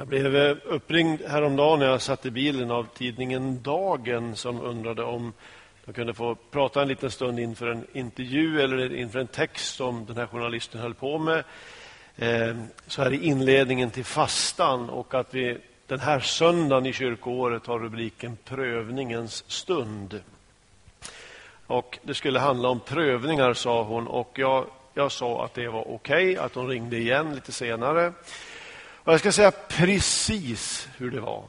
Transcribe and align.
Jag 0.00 0.08
blev 0.08 0.36
eh, 0.36 0.56
uppringd 0.64 1.20
häromdagen 1.26 1.78
när 1.78 1.86
jag 1.86 2.02
satt 2.02 2.26
i 2.26 2.30
bilen 2.30 2.70
av 2.70 2.86
tidningen 2.94 3.62
Dagen 3.62 4.36
som 4.36 4.60
undrade 4.60 5.02
om 5.02 5.32
de 5.84 5.92
kunde 5.92 6.14
få 6.14 6.34
prata 6.34 6.82
en 6.82 6.88
liten 6.88 7.10
stund 7.10 7.40
inför 7.40 7.66
en 7.66 7.86
intervju 7.92 8.60
eller 8.60 8.94
inför 8.94 9.18
en 9.18 9.26
text 9.26 9.74
som 9.74 10.06
den 10.06 10.16
här 10.16 10.26
journalisten 10.26 10.80
höll 10.80 10.94
på 10.94 11.18
med 11.18 11.44
eh, 12.16 12.56
så 12.86 13.02
här 13.02 13.12
i 13.12 13.24
inledningen 13.24 13.90
till 13.90 14.04
fastan 14.04 14.90
och 14.90 15.14
att 15.14 15.34
vi 15.34 15.58
den 15.86 16.00
här 16.00 16.20
söndagen 16.20 16.86
i 16.86 16.92
kyrkoåret 16.92 17.66
har 17.66 17.78
rubriken 17.78 18.38
Prövningens 18.44 19.44
stund. 19.50 20.20
Och 21.66 21.98
Det 22.02 22.14
skulle 22.14 22.38
handla 22.38 22.68
om 22.68 22.80
prövningar, 22.80 23.54
sa 23.54 23.82
hon. 23.82 24.06
och 24.06 24.38
Jag, 24.38 24.66
jag 24.94 25.12
sa 25.12 25.44
att 25.44 25.54
det 25.54 25.68
var 25.68 25.94
okej, 25.94 26.30
okay, 26.30 26.36
att 26.36 26.54
hon 26.54 26.68
ringde 26.68 26.96
igen 26.96 27.34
lite 27.34 27.52
senare. 27.52 28.12
Och 29.04 29.12
jag 29.12 29.20
ska 29.20 29.32
säga 29.32 29.50
precis 29.50 30.88
hur 30.96 31.10
det 31.10 31.20
var. 31.20 31.44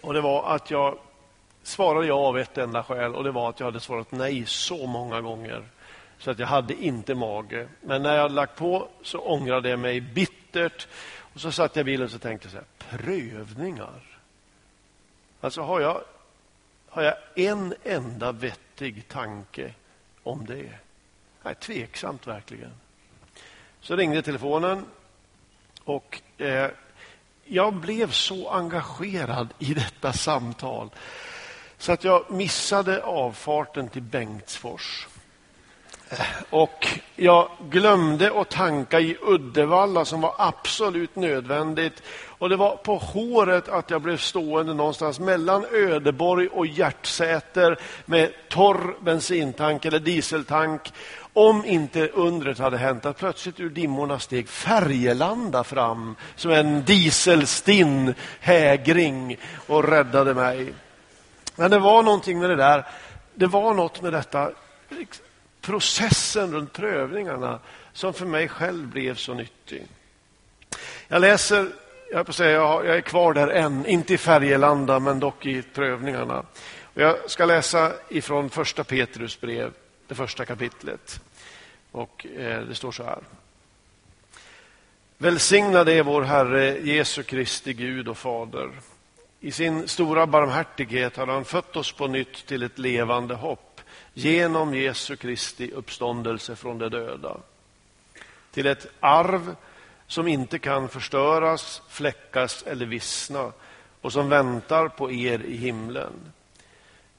Och 0.00 0.14
Det 0.14 0.20
var 0.20 0.54
att 0.54 0.70
jag 0.70 0.98
svarade 1.62 2.06
ja 2.06 2.14
av 2.14 2.38
ett 2.38 2.58
enda 2.58 2.82
skäl 2.82 3.14
och 3.14 3.24
det 3.24 3.30
var 3.30 3.50
att 3.50 3.60
jag 3.60 3.66
hade 3.66 3.80
svarat 3.80 4.12
nej 4.12 4.46
så 4.46 4.86
många 4.86 5.20
gånger 5.20 5.64
så 6.18 6.30
att 6.30 6.38
jag 6.38 6.46
hade 6.46 6.74
inte 6.74 7.14
mage. 7.14 7.68
Men 7.80 8.02
när 8.02 8.14
jag 8.14 8.22
hade 8.22 8.34
lagt 8.34 8.56
på 8.56 8.88
så 9.02 9.18
ångrade 9.18 9.68
jag 9.68 9.78
mig 9.78 10.00
bittert 10.00 10.88
och 11.34 11.40
så 11.40 11.52
satt 11.52 11.76
jag 11.76 11.80
i 11.80 11.84
bilen 11.84 12.08
och 12.14 12.22
tänkte 12.22 12.48
så 12.48 12.56
här, 12.56 12.66
prövningar. 12.78 14.02
Alltså 15.40 15.62
har 15.62 15.80
jag, 15.80 16.00
har 16.88 17.02
jag 17.02 17.14
en 17.34 17.74
enda 17.84 18.32
vettig 18.32 19.08
tanke 19.08 19.74
om 20.22 20.46
det? 20.46 20.70
Nej, 21.42 21.54
tveksamt 21.54 22.26
verkligen. 22.26 22.72
Så 23.80 23.96
ringde 23.96 24.22
telefonen 24.22 24.84
och 25.88 26.20
eh, 26.38 26.70
jag 27.44 27.74
blev 27.74 28.10
så 28.10 28.48
engagerad 28.48 29.48
i 29.58 29.74
detta 29.74 30.12
samtal 30.12 30.90
så 31.78 31.92
att 31.92 32.04
jag 32.04 32.30
missade 32.30 33.02
avfarten 33.02 33.88
till 33.88 34.02
Bengtsfors. 34.02 35.06
Och 36.50 36.86
jag 37.16 37.50
glömde 37.70 38.40
att 38.40 38.50
tanka 38.50 39.00
i 39.00 39.16
Uddevalla 39.22 40.04
som 40.04 40.20
var 40.20 40.34
absolut 40.38 41.16
nödvändigt. 41.16 42.02
Och 42.38 42.48
Det 42.48 42.56
var 42.56 42.76
på 42.76 42.96
håret 42.96 43.68
att 43.68 43.90
jag 43.90 44.02
blev 44.02 44.16
stående 44.16 44.74
någonstans 44.74 45.20
mellan 45.20 45.66
Ödeborg 45.72 46.48
och 46.48 46.66
Hjärtsäter 46.66 47.78
med 48.04 48.32
torr 48.48 48.96
bensintank 49.00 49.84
eller 49.84 49.98
dieseltank. 49.98 50.92
Om 51.38 51.64
inte 51.64 52.08
undret 52.08 52.58
hade 52.58 52.76
hänt 52.76 53.06
att 53.06 53.18
plötsligt 53.18 53.60
ur 53.60 53.70
dimmorna 53.70 54.18
steg 54.18 54.48
Färgelanda 54.48 55.64
fram 55.64 56.16
som 56.36 56.50
en 56.50 56.84
dieselstinn 56.84 58.14
hägring 58.40 59.36
och 59.66 59.88
räddade 59.88 60.34
mig. 60.34 60.74
Men 61.56 61.70
det 61.70 61.78
var 61.78 62.02
någonting 62.02 62.38
med 62.38 62.50
det 62.50 62.56
där. 62.56 62.86
Det 63.34 63.46
var 63.46 63.74
något 63.74 64.02
med 64.02 64.12
detta 64.12 64.50
liksom, 64.88 65.24
processen 65.60 66.52
runt 66.52 66.72
prövningarna 66.72 67.58
som 67.92 68.14
för 68.14 68.26
mig 68.26 68.48
själv 68.48 68.86
blev 68.86 69.14
så 69.14 69.34
nyttig. 69.34 69.86
Jag 71.08 71.20
läser, 71.20 71.68
jag, 72.12 72.26
på 72.26 72.32
säga, 72.32 72.52
jag 72.52 72.86
är 72.86 73.00
kvar 73.00 73.34
där 73.34 73.48
än, 73.48 73.86
inte 73.86 74.14
i 74.14 74.18
Färgelanda 74.18 74.98
men 74.98 75.20
dock 75.20 75.46
i 75.46 75.62
prövningarna. 75.62 76.38
Och 76.82 77.02
jag 77.02 77.30
ska 77.30 77.44
läsa 77.44 77.92
ifrån 78.08 78.50
första 78.50 78.84
Petrus 78.84 79.40
brev, 79.40 79.72
det 80.08 80.14
första 80.14 80.44
kapitlet. 80.44 81.20
Och 81.92 82.26
eh, 82.26 82.62
Det 82.62 82.74
står 82.74 82.92
så 82.92 83.02
här. 83.02 83.18
Välsignad 85.18 85.88
är 85.88 86.02
vår 86.02 86.22
Herre 86.22 86.78
Jesu 86.78 87.22
Kristi 87.22 87.72
Gud 87.72 88.08
och 88.08 88.18
Fader. 88.18 88.70
I 89.40 89.52
sin 89.52 89.88
stora 89.88 90.26
barmhärtighet 90.26 91.16
har 91.16 91.26
han 91.26 91.44
fött 91.44 91.76
oss 91.76 91.92
på 91.92 92.06
nytt 92.06 92.46
till 92.46 92.62
ett 92.62 92.78
levande 92.78 93.34
hopp 93.34 93.80
genom 94.14 94.74
Jesu 94.74 95.16
Kristi 95.16 95.70
uppståndelse 95.72 96.56
från 96.56 96.78
de 96.78 96.88
döda. 96.88 97.36
Till 98.50 98.66
ett 98.66 98.86
arv 99.00 99.56
som 100.06 100.28
inte 100.28 100.58
kan 100.58 100.88
förstöras, 100.88 101.82
fläckas 101.88 102.62
eller 102.62 102.86
vissna 102.86 103.52
och 104.00 104.12
som 104.12 104.28
väntar 104.28 104.88
på 104.88 105.12
er 105.12 105.38
i 105.38 105.56
himlen. 105.56 106.12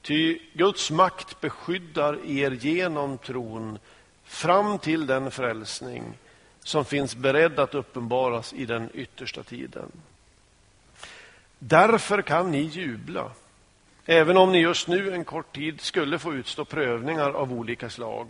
Ty 0.02 0.38
Guds 0.52 0.90
makt 0.90 1.40
beskyddar 1.40 2.18
er 2.26 2.50
genom 2.50 3.18
tron 3.18 3.78
fram 4.24 4.78
till 4.78 5.06
den 5.06 5.30
frälsning 5.30 6.18
som 6.62 6.84
finns 6.84 7.16
beredd 7.16 7.58
att 7.58 7.74
uppenbaras 7.74 8.52
i 8.52 8.66
den 8.66 8.90
yttersta 8.94 9.42
tiden. 9.42 9.92
Därför 11.58 12.22
kan 12.22 12.50
ni 12.50 12.60
jubla 12.60 13.30
Även 14.06 14.36
om 14.36 14.52
ni 14.52 14.58
just 14.58 14.88
nu 14.88 15.14
en 15.14 15.24
kort 15.24 15.54
tid 15.54 15.80
skulle 15.80 16.18
få 16.18 16.34
utstå 16.34 16.64
prövningar 16.64 17.30
av 17.30 17.52
olika 17.52 17.90
slag. 17.90 18.28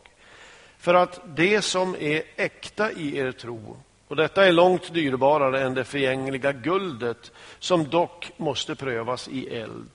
För 0.79 0.95
att 0.95 1.21
det 1.25 1.63
som 1.63 1.97
är 2.01 2.23
äkta 2.37 2.93
i 2.93 3.17
er 3.17 3.33
tro, 3.33 3.77
och 4.09 4.17
detta 4.17 4.47
är 4.47 4.53
långt 4.53 4.95
dyrbarare 4.95 5.63
än 5.63 5.75
det 5.75 5.85
förgängliga 5.85 6.53
guldet 6.53 7.33
som 7.59 7.89
dock 7.89 8.33
måste 8.37 8.75
prövas 8.75 9.29
i 9.29 9.47
eld, 9.47 9.91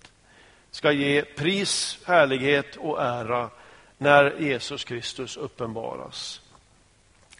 ska 0.76 0.92
ge 0.92 1.22
pris, 1.22 2.00
härlighet 2.06 2.76
och 2.76 3.04
ära 3.04 3.50
när 3.98 4.40
Jesus 4.40 4.84
Kristus 4.84 5.38
uppenbaras. 5.38 6.42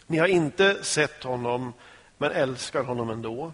Ni 0.06 0.18
har 0.18 0.26
inte 0.26 0.84
sett 0.84 1.22
honom, 1.22 1.72
men 2.18 2.32
älskar 2.32 2.82
honom 2.82 3.10
ändå. 3.10 3.52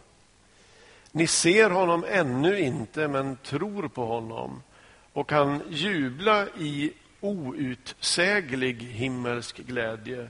Ni 1.12 1.26
ser 1.26 1.70
honom 1.70 2.04
ännu 2.08 2.60
inte, 2.60 3.08
men 3.08 3.36
tror 3.36 3.88
på 3.88 4.06
honom 4.06 4.62
och 5.12 5.28
kan 5.28 5.62
jubla 5.68 6.46
i 6.48 6.92
outsäglig 7.20 8.82
himmelsk 8.82 9.56
glädje 9.56 10.28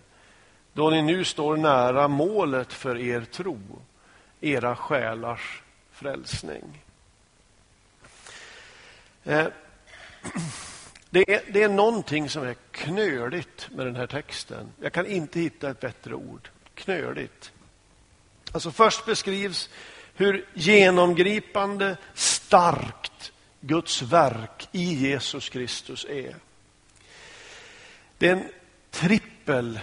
då 0.72 0.90
ni 0.90 1.02
nu 1.02 1.24
står 1.24 1.56
nära 1.56 2.08
målet 2.08 2.72
för 2.72 2.98
er 2.98 3.20
tro, 3.20 3.58
era 4.40 4.76
själars 4.76 5.62
frälsning. 5.92 6.81
Eh, 9.24 9.46
det 11.10 11.34
är, 11.34 11.42
det 11.52 11.62
är 11.62 11.68
någonting 11.68 12.28
som 12.28 12.42
är 12.42 12.56
knöligt 12.70 13.68
med 13.70 13.86
den 13.86 13.96
här 13.96 14.06
texten. 14.06 14.72
Jag 14.80 14.92
kan 14.92 15.06
inte 15.06 15.40
hitta 15.40 15.70
ett 15.70 15.80
bättre 15.80 16.14
ord. 16.14 16.48
Knöligt. 16.74 17.52
Alltså 18.52 18.70
först 18.70 19.06
beskrivs 19.06 19.70
hur 20.14 20.48
genomgripande, 20.54 21.96
starkt 22.14 23.32
Guds 23.60 24.02
verk 24.02 24.68
i 24.72 24.94
Jesus 24.94 25.48
Kristus 25.48 26.06
är. 26.08 26.36
Det 28.18 28.28
är 28.28 28.32
en 28.32 28.48
trippel 28.90 29.80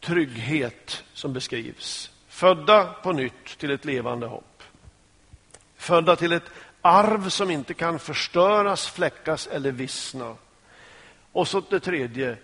trygghet 0.00 1.04
som 1.12 1.32
beskrivs. 1.32 2.10
Födda 2.28 2.84
på 2.84 3.12
nytt 3.12 3.58
till 3.58 3.70
ett 3.70 3.84
levande 3.84 4.26
hopp. 4.26 4.62
Födda 5.76 6.16
till 6.16 6.32
ett 6.32 6.50
arv 6.84 7.28
som 7.28 7.50
inte 7.50 7.74
kan 7.74 7.98
förstöras, 7.98 8.86
fläckas 8.88 9.46
eller 9.46 9.72
vissna. 9.72 10.36
Och 11.32 11.48
så 11.48 11.62
det 11.70 11.80
tredje. 11.80 12.36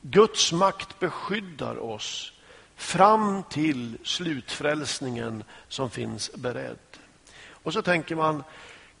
Guds 0.00 0.52
makt 0.52 0.98
beskyddar 0.98 1.78
oss 1.78 2.32
fram 2.76 3.42
till 3.42 3.98
slutfrälsningen 4.02 5.44
som 5.68 5.90
finns 5.90 6.30
beredd. 6.34 6.78
Och 7.50 7.72
så 7.72 7.82
tänker 7.82 8.16
man, 8.16 8.44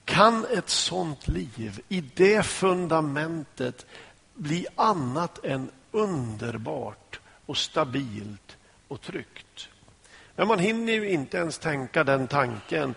kan 0.04 0.44
ett 0.44 0.68
sånt 0.68 1.28
liv 1.28 1.80
i 1.88 2.00
det 2.00 2.46
fundamentet 2.46 3.86
bli 4.34 4.66
annat 4.76 5.44
än 5.44 5.70
underbart 5.90 7.20
och 7.46 7.56
stabilt 7.56 8.56
och 8.88 9.00
tryggt? 9.00 9.68
Men 10.36 10.48
man 10.48 10.58
hinner 10.58 10.92
ju 10.92 11.10
inte 11.10 11.36
ens 11.36 11.58
tänka 11.58 12.04
den 12.04 12.26
tanken 12.26 12.94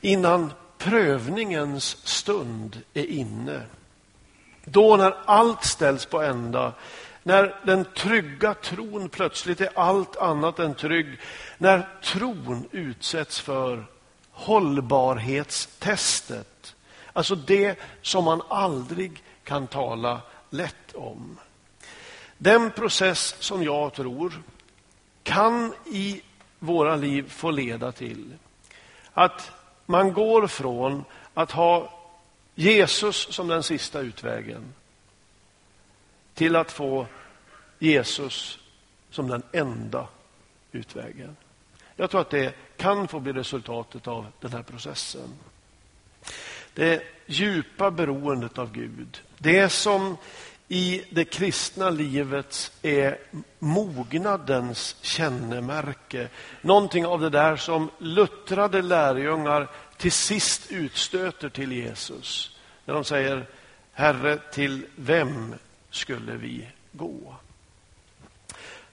innan 0.00 0.52
prövningens 0.78 2.06
stund 2.06 2.82
är 2.94 3.06
inne. 3.06 3.62
Då 4.64 4.96
när 4.96 5.14
allt 5.24 5.64
ställs 5.64 6.06
på 6.06 6.22
ända, 6.22 6.72
när 7.22 7.60
den 7.66 7.84
trygga 7.84 8.54
tron 8.54 9.08
plötsligt 9.08 9.60
är 9.60 9.78
allt 9.78 10.16
annat 10.16 10.58
än 10.58 10.74
trygg, 10.74 11.18
när 11.58 11.88
tron 12.02 12.68
utsätts 12.70 13.40
för 13.40 13.86
hållbarhetstestet. 14.30 16.74
Alltså 17.12 17.34
det 17.34 17.78
som 18.02 18.24
man 18.24 18.42
aldrig 18.48 19.22
kan 19.44 19.66
tala 19.66 20.20
lätt 20.50 20.94
om. 20.94 21.38
Den 22.38 22.70
process 22.70 23.36
som 23.38 23.62
jag 23.62 23.94
tror 23.94 24.42
kan 25.22 25.74
i 25.86 26.22
våra 26.58 26.96
liv 26.96 27.28
få 27.28 27.50
leda 27.50 27.92
till 27.92 28.32
att 29.12 29.52
man 29.86 30.12
går 30.12 30.46
från 30.46 31.04
att 31.34 31.50
ha 31.50 32.00
Jesus 32.54 33.16
som 33.16 33.48
den 33.48 33.62
sista 33.62 34.00
utvägen 34.00 34.74
till 36.34 36.56
att 36.56 36.72
få 36.72 37.06
Jesus 37.78 38.58
som 39.10 39.28
den 39.28 39.42
enda 39.52 40.08
utvägen. 40.72 41.36
Jag 41.96 42.10
tror 42.10 42.20
att 42.20 42.30
det 42.30 42.54
kan 42.76 43.08
få 43.08 43.20
bli 43.20 43.32
resultatet 43.32 44.08
av 44.08 44.26
den 44.40 44.52
här 44.52 44.62
processen. 44.62 45.28
Det 46.74 47.02
djupa 47.26 47.90
beroendet 47.90 48.58
av 48.58 48.72
Gud. 48.72 49.22
Det 49.38 49.68
som 49.68 50.16
i 50.68 51.04
det 51.10 51.24
kristna 51.24 51.90
livet 51.90 52.72
är 52.82 53.06
eh, 53.06 53.38
mognadens 53.58 54.96
kännemärke. 55.02 56.28
Någonting 56.60 57.06
av 57.06 57.20
det 57.20 57.30
där 57.30 57.56
som 57.56 57.90
luttrade 57.98 58.82
lärjungar 58.82 59.68
till 59.96 60.12
sist 60.12 60.72
utstöter 60.72 61.48
till 61.48 61.72
Jesus. 61.72 62.56
När 62.84 62.94
de 62.94 63.04
säger 63.04 63.46
Herre, 63.92 64.38
till 64.52 64.86
vem 64.96 65.54
skulle 65.90 66.32
vi 66.32 66.68
gå? 66.92 67.34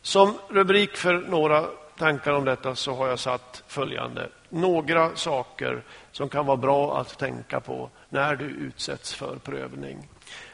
Som 0.01 0.37
rubrik 0.49 0.97
för 0.97 1.13
några 1.13 1.65
tankar 1.97 2.31
om 2.31 2.45
detta 2.45 2.75
så 2.75 2.95
har 2.95 3.07
jag 3.07 3.19
satt 3.19 3.63
följande. 3.67 4.29
Några 4.49 5.15
saker 5.15 5.83
som 6.11 6.29
kan 6.29 6.45
vara 6.45 6.57
bra 6.57 6.99
att 6.99 7.17
tänka 7.17 7.59
på 7.59 7.89
när 8.09 8.35
du 8.35 8.45
utsätts 8.45 9.13
för 9.13 9.35
prövning. 9.35 10.07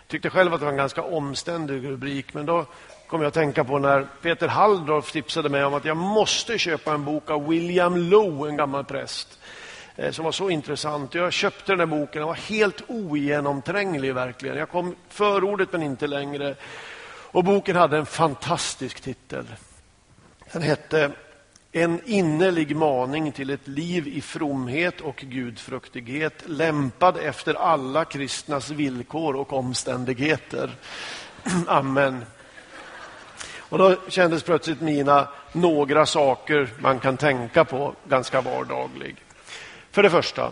Jag 0.07 0.11
tyckte 0.11 0.29
själv 0.29 0.53
att 0.53 0.59
det 0.59 0.65
var 0.65 0.71
en 0.71 0.77
ganska 0.77 1.03
omständig 1.03 1.85
rubrik, 1.85 2.33
men 2.33 2.45
då 2.45 2.65
kom 3.07 3.21
jag 3.21 3.27
att 3.27 3.33
tänka 3.33 3.63
på 3.63 3.79
när 3.79 4.07
Peter 4.21 4.47
Halldorf 4.47 5.11
tipsade 5.11 5.49
mig 5.49 5.65
om 5.65 5.73
att 5.73 5.85
jag 5.85 5.97
måste 5.97 6.57
köpa 6.57 6.93
en 6.93 7.05
bok 7.05 7.31
av 7.31 7.47
William 7.47 7.97
Lowe, 7.97 8.49
en 8.49 8.57
gammal 8.57 8.83
präst, 8.83 9.39
eh, 9.95 10.11
som 10.11 10.25
var 10.25 10.31
så 10.31 10.49
intressant. 10.49 11.13
Jag 11.13 11.33
köpte 11.33 11.71
den 11.71 11.79
här 11.79 11.85
boken, 11.85 12.19
den 12.19 12.27
var 12.27 12.35
helt 12.35 12.81
ogenomtränglig 12.87 14.13
verkligen. 14.13 14.57
Jag 14.57 14.69
kom 14.69 14.95
förordet 15.09 15.71
men 15.71 15.83
inte 15.83 16.07
längre. 16.07 16.55
Och 17.31 17.43
boken 17.43 17.75
hade 17.75 17.97
en 17.97 18.05
fantastisk 18.05 19.01
titel. 19.01 19.45
Den 20.51 20.61
hette 20.61 21.11
en 21.77 22.01
innerlig 22.05 22.75
maning 22.75 23.31
till 23.31 23.49
ett 23.49 23.67
liv 23.67 24.07
i 24.07 24.21
fromhet 24.21 25.01
och 25.01 25.15
gudfruktighet 25.15 26.33
lämpad 26.45 27.17
efter 27.17 27.53
alla 27.53 28.05
kristnas 28.05 28.69
villkor 28.69 29.35
och 29.35 29.53
omständigheter. 29.53 30.71
Amen. 31.67 32.25
Och 33.57 33.77
Då 33.77 33.95
kändes 34.07 34.43
plötsligt 34.43 34.81
mina 34.81 35.27
några 35.51 36.05
saker 36.05 36.69
man 36.79 36.99
kan 36.99 37.17
tänka 37.17 37.65
på 37.65 37.95
ganska 38.07 38.41
vardaglig. 38.41 39.15
För 39.91 40.03
det 40.03 40.09
första, 40.09 40.51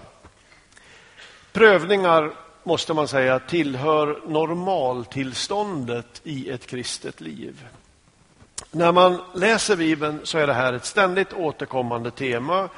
prövningar 1.52 2.32
måste 2.64 2.94
man 2.94 3.08
säga 3.08 3.40
tillhör 3.40 4.20
normaltillståndet 4.28 6.22
i 6.24 6.50
ett 6.50 6.68
kristet 6.68 7.22
liv. 7.22 7.66
När 8.72 8.92
man 8.92 9.22
läser 9.34 9.76
Bibeln 9.76 10.20
så 10.24 10.38
är 10.38 10.48
det 10.48 10.54
här 10.54 10.74
ett 10.74 10.86
ständigt 10.86 11.34
återkommande 11.34 12.12
tema. 12.12 12.70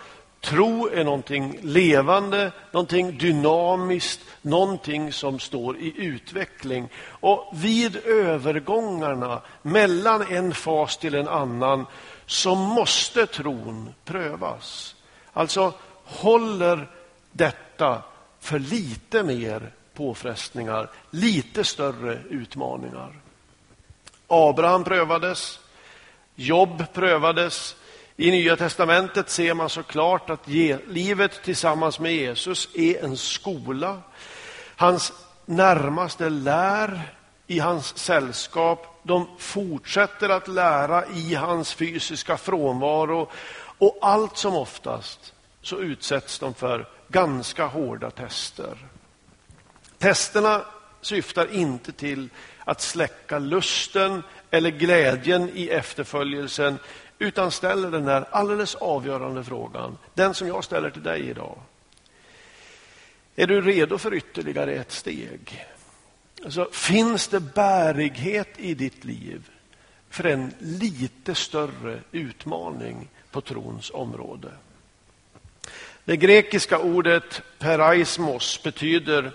Tro 0.41 0.87
är 0.87 1.03
någonting 1.03 1.59
levande, 1.61 2.51
någonting 2.71 3.17
dynamiskt, 3.17 4.19
någonting 4.41 5.13
som 5.13 5.39
står 5.39 5.77
i 5.77 5.93
utveckling. 6.05 6.89
Och 7.09 7.51
vid 7.53 7.95
övergångarna 7.95 9.41
mellan 9.61 10.21
en 10.21 10.53
fas 10.53 10.97
till 10.97 11.15
en 11.15 11.27
annan 11.27 11.85
så 12.25 12.55
måste 12.55 13.25
tron 13.25 13.93
prövas. 14.05 14.95
Alltså, 15.33 15.73
håller 16.03 16.87
detta 17.31 18.01
för 18.39 18.59
lite 18.59 19.23
mer 19.23 19.71
påfrestningar, 19.93 20.89
lite 21.11 21.63
större 21.63 22.19
utmaningar? 22.29 23.19
Abraham 24.27 24.83
prövades, 24.83 25.59
Jobb 26.39 26.93
prövades. 26.93 27.75
I 28.15 28.31
Nya 28.31 28.55
testamentet 28.55 29.29
ser 29.29 29.53
man 29.53 29.69
så 29.69 29.83
klart 29.83 30.29
att 30.29 30.47
livet 30.87 31.43
tillsammans 31.43 31.99
med 31.99 32.13
Jesus 32.13 32.69
är 32.73 33.03
en 33.03 33.17
skola. 33.17 34.01
Hans 34.75 35.13
närmaste 35.45 36.29
lär 36.29 37.01
i 37.47 37.59
hans 37.59 37.97
sällskap. 37.97 38.99
De 39.03 39.27
fortsätter 39.39 40.29
att 40.29 40.47
lära 40.47 41.05
i 41.05 41.35
hans 41.35 41.73
fysiska 41.73 42.37
frånvaro. 42.37 43.29
Och 43.77 43.97
allt 44.01 44.37
som 44.37 44.55
oftast 44.55 45.33
så 45.61 45.79
utsätts 45.79 46.39
de 46.39 46.53
för 46.53 46.87
ganska 47.07 47.65
hårda 47.65 48.11
tester. 48.11 48.77
Testerna 49.97 50.61
syftar 51.01 51.53
inte 51.53 51.91
till 51.91 52.29
att 52.65 52.81
släcka 52.81 53.39
lusten 53.39 54.23
eller 54.51 54.69
glädjen 54.69 55.49
i 55.53 55.69
efterföljelsen 55.69 56.79
utan 57.19 57.51
ställer 57.51 57.91
den 57.91 58.05
där 58.05 58.25
alldeles 58.31 58.75
avgörande 58.75 59.43
frågan, 59.43 59.97
den 60.13 60.33
som 60.33 60.47
jag 60.47 60.63
ställer 60.63 60.89
till 60.89 61.03
dig 61.03 61.29
idag. 61.29 61.57
Är 63.35 63.47
du 63.47 63.61
redo 63.61 63.97
för 63.97 64.13
ytterligare 64.13 64.73
ett 64.73 64.91
steg? 64.91 65.65
Alltså, 66.43 66.69
finns 66.71 67.27
det 67.27 67.39
bärighet 67.39 68.49
i 68.57 68.73
ditt 68.73 69.03
liv 69.03 69.49
för 70.09 70.23
en 70.23 70.53
lite 70.59 71.35
större 71.35 71.99
utmaning 72.11 73.09
på 73.31 73.41
trons 73.41 73.91
område? 73.93 74.51
Det 76.05 76.17
grekiska 76.17 76.79
ordet 76.79 77.41
peraismos 77.59 78.63
betyder 78.63 79.31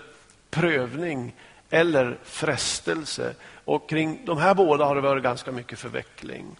prövning 0.49 1.35
eller 1.69 2.17
frestelse. 2.23 3.35
Och 3.65 3.89
kring 3.89 4.25
de 4.25 4.37
här 4.37 4.53
båda 4.53 4.85
har 4.85 4.95
det 4.95 5.01
varit 5.01 5.23
ganska 5.23 5.51
mycket 5.51 5.79
förveckling. 5.79 6.55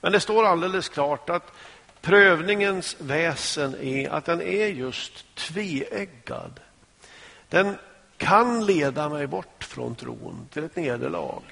Men 0.00 0.12
det 0.12 0.20
står 0.20 0.44
alldeles 0.44 0.88
klart 0.88 1.30
att 1.30 1.52
prövningens 2.00 2.96
väsen 2.98 3.76
är 3.80 4.10
att 4.10 4.24
den 4.24 4.42
är 4.42 4.66
just 4.66 5.34
tveeggad. 5.34 6.60
Den 7.48 7.76
kan 8.16 8.66
leda 8.66 9.08
mig 9.08 9.26
bort 9.26 9.64
från 9.64 9.94
tron 9.94 10.48
till 10.52 10.64
ett 10.64 10.76
nederlag. 10.76 11.42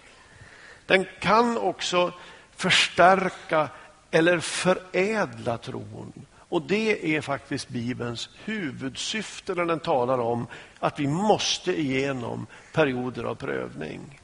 Den 0.86 1.06
kan 1.20 1.58
också 1.58 2.12
förstärka 2.56 3.68
eller 4.10 4.38
förädla 4.38 5.58
tron. 5.58 6.12
Och 6.36 6.62
det 6.62 7.16
är 7.16 7.20
faktiskt 7.20 7.68
Bibelns 7.68 8.28
huvudsyfte 8.44 9.54
när 9.54 9.64
den 9.64 9.80
talar 9.80 10.18
om 10.18 10.46
att 10.78 11.00
vi 11.00 11.06
måste 11.06 11.80
igenom 11.80 12.46
perioder 12.72 13.24
av 13.24 13.34
prövning. 13.34 14.20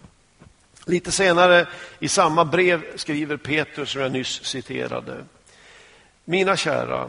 Lite 0.88 1.12
senare 1.12 1.67
i 1.99 2.09
samma 2.09 2.44
brev 2.44 2.97
skriver 2.97 3.37
Petrus, 3.37 3.91
som 3.91 4.00
jag 4.00 4.12
nyss 4.12 4.44
citerade. 4.44 5.25
Mina 6.25 6.56
kära, 6.56 7.09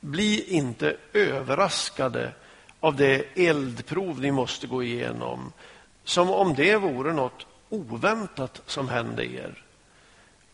bli 0.00 0.44
inte 0.48 0.96
överraskade 1.12 2.32
av 2.80 2.96
det 2.96 3.24
eldprov 3.36 4.20
ni 4.20 4.30
måste 4.30 4.66
gå 4.66 4.82
igenom 4.82 5.52
som 6.04 6.30
om 6.30 6.54
det 6.54 6.76
vore 6.76 7.12
något 7.12 7.46
oväntat 7.68 8.62
som 8.66 8.88
hände 8.88 9.24
er. 9.24 9.64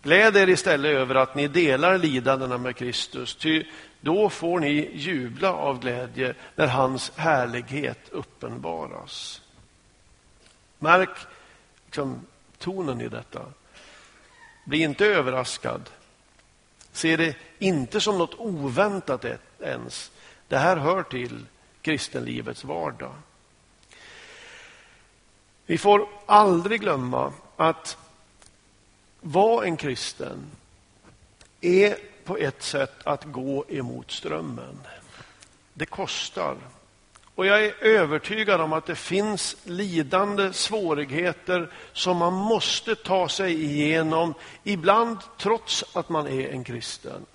Gläd 0.02 0.36
er 0.36 0.48
istället 0.48 0.96
över 0.96 1.14
att 1.14 1.34
ni 1.34 1.48
delar 1.48 1.98
lidandena 1.98 2.58
med 2.58 2.76
Kristus, 2.76 3.34
ty 3.36 3.64
då 4.00 4.30
får 4.30 4.60
ni 4.60 4.90
jubla 4.94 5.52
av 5.52 5.80
glädje 5.80 6.34
när 6.56 6.66
hans 6.66 7.12
härlighet 7.16 8.08
uppenbaras. 8.10 9.42
Märk 10.78 11.16
liksom, 11.86 12.26
tonen 12.64 13.00
i 13.00 13.08
detta. 13.08 13.46
Bli 14.64 14.82
inte 14.82 15.06
överraskad. 15.06 15.90
Se 16.92 17.16
det 17.16 17.36
inte 17.58 18.00
som 18.00 18.18
något 18.18 18.34
oväntat 18.38 19.24
e- 19.24 19.38
ens. 19.60 20.10
Det 20.48 20.58
här 20.58 20.76
hör 20.76 21.02
till 21.02 21.46
kristenlivets 21.82 22.64
vardag. 22.64 23.14
Vi 25.66 25.78
får 25.78 26.08
aldrig 26.26 26.80
glömma 26.80 27.32
att 27.56 27.96
vara 29.20 29.66
en 29.66 29.76
kristen 29.76 30.38
är 31.60 31.96
på 32.24 32.36
ett 32.36 32.62
sätt 32.62 33.06
att 33.06 33.24
gå 33.24 33.64
emot 33.68 34.10
strömmen. 34.10 34.80
Det 35.74 35.86
kostar. 35.86 36.56
Och 37.34 37.46
jag 37.46 37.64
är 37.64 37.84
övertygad 37.84 38.60
om 38.60 38.72
att 38.72 38.86
det 38.86 38.94
finns 38.94 39.56
lidande 39.64 40.52
svårigheter 40.52 41.70
som 41.92 42.16
man 42.16 42.32
måste 42.32 42.94
ta 42.94 43.28
sig 43.28 43.64
igenom, 43.64 44.34
ibland 44.64 45.18
trots 45.38 45.84
att 45.92 46.08
man 46.08 46.26
är 46.26 46.48
en 46.48 46.64
kristen. 46.64 47.26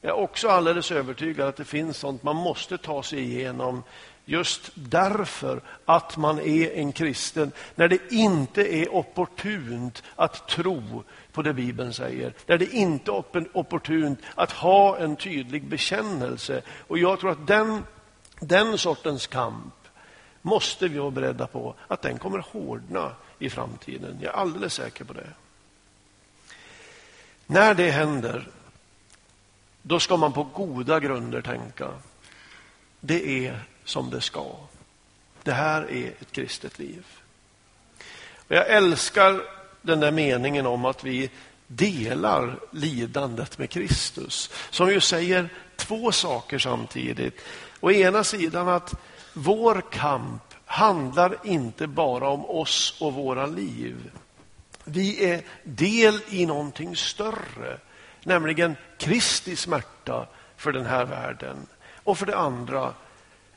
Jag 0.00 0.10
är 0.10 0.22
också 0.22 0.48
alldeles 0.48 0.92
övertygad 0.92 1.48
att 1.48 1.56
det 1.56 1.64
finns 1.64 1.96
sånt 1.96 2.22
man 2.22 2.36
måste 2.36 2.78
ta 2.78 3.02
sig 3.02 3.18
igenom 3.18 3.82
just 4.24 4.70
därför 4.74 5.60
att 5.84 6.16
man 6.16 6.38
är 6.38 6.70
en 6.70 6.92
kristen, 6.92 7.52
när 7.74 7.88
det 7.88 8.12
inte 8.12 8.74
är 8.74 8.94
opportunt 8.94 10.02
att 10.16 10.48
tro 10.48 11.04
på 11.32 11.42
det 11.42 11.52
Bibeln 11.52 11.92
säger, 11.92 12.34
när 12.46 12.58
det 12.58 12.74
inte 12.74 13.10
är 13.10 13.56
opportunt 13.56 14.20
att 14.34 14.52
ha 14.52 14.98
en 14.98 15.16
tydlig 15.16 15.64
bekännelse. 15.64 16.62
Och 16.88 16.98
jag 16.98 17.20
tror 17.20 17.30
att 17.30 17.46
den 17.46 17.82
den 18.42 18.78
sortens 18.78 19.26
kamp 19.26 19.74
måste 20.42 20.88
vi 20.88 20.98
vara 20.98 21.10
beredda 21.10 21.46
på 21.46 21.74
att 21.88 22.02
den 22.02 22.18
kommer 22.18 22.38
hårdna 22.38 23.14
i 23.38 23.50
framtiden. 23.50 24.18
Jag 24.20 24.34
är 24.34 24.38
alldeles 24.38 24.74
säker 24.74 25.04
på 25.04 25.12
det. 25.12 25.28
När 27.46 27.74
det 27.74 27.90
händer 27.90 28.48
då 29.82 30.00
ska 30.00 30.16
man 30.16 30.32
på 30.32 30.44
goda 30.44 31.00
grunder 31.00 31.42
tänka. 31.42 31.88
Det 33.00 33.46
är 33.46 33.64
som 33.84 34.10
det 34.10 34.20
ska. 34.20 34.56
Det 35.42 35.52
här 35.52 35.90
är 35.90 36.12
ett 36.20 36.32
kristet 36.32 36.78
liv. 36.78 37.06
Jag 38.48 38.70
älskar 38.70 39.42
den 39.82 40.00
där 40.00 40.10
meningen 40.10 40.66
om 40.66 40.84
att 40.84 41.04
vi 41.04 41.30
delar 41.66 42.58
lidandet 42.70 43.58
med 43.58 43.70
Kristus. 43.70 44.50
Som 44.70 44.90
ju 44.90 45.00
säger 45.00 45.48
två 45.76 46.12
saker 46.12 46.58
samtidigt. 46.58 47.40
Å 47.80 47.90
ena 47.90 48.24
sidan 48.24 48.68
att 48.68 48.94
vår 49.34 49.82
kamp 49.90 50.42
handlar 50.64 51.36
inte 51.44 51.86
bara 51.86 52.28
om 52.28 52.46
oss 52.46 52.96
och 53.00 53.14
våra 53.14 53.46
liv. 53.46 54.10
Vi 54.84 55.24
är 55.30 55.42
del 55.64 56.20
i 56.28 56.46
någonting 56.46 56.96
större, 56.96 57.78
nämligen 58.22 58.76
Kristi 58.98 59.56
smärta 59.56 60.26
för 60.56 60.72
den 60.72 60.86
här 60.86 61.04
världen. 61.04 61.66
Och 62.04 62.18
för 62.18 62.26
det 62.26 62.36
andra, 62.36 62.94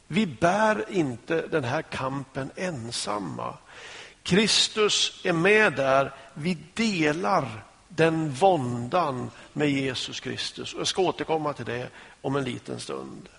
vi 0.08 0.28
bär 0.28 0.86
inte 0.90 1.48
den 1.48 1.64
här 1.64 1.82
kampen 1.82 2.52
ensamma. 2.56 3.58
Kristus 4.24 5.22
är 5.24 5.34
med 5.34 5.74
där. 5.74 6.14
Vi 6.34 6.58
delar 6.74 7.64
den 7.96 8.32
våndan 8.32 9.32
med 9.54 9.70
Jesus 9.70 10.20
Kristus. 10.20 10.76
Jag 10.78 10.88
ska 10.88 11.02
återkomma 11.02 11.54
till 11.54 11.66
det 11.66 11.90
om 12.22 12.36
en 12.36 12.44
liten 12.44 12.80
stund. 12.80 13.30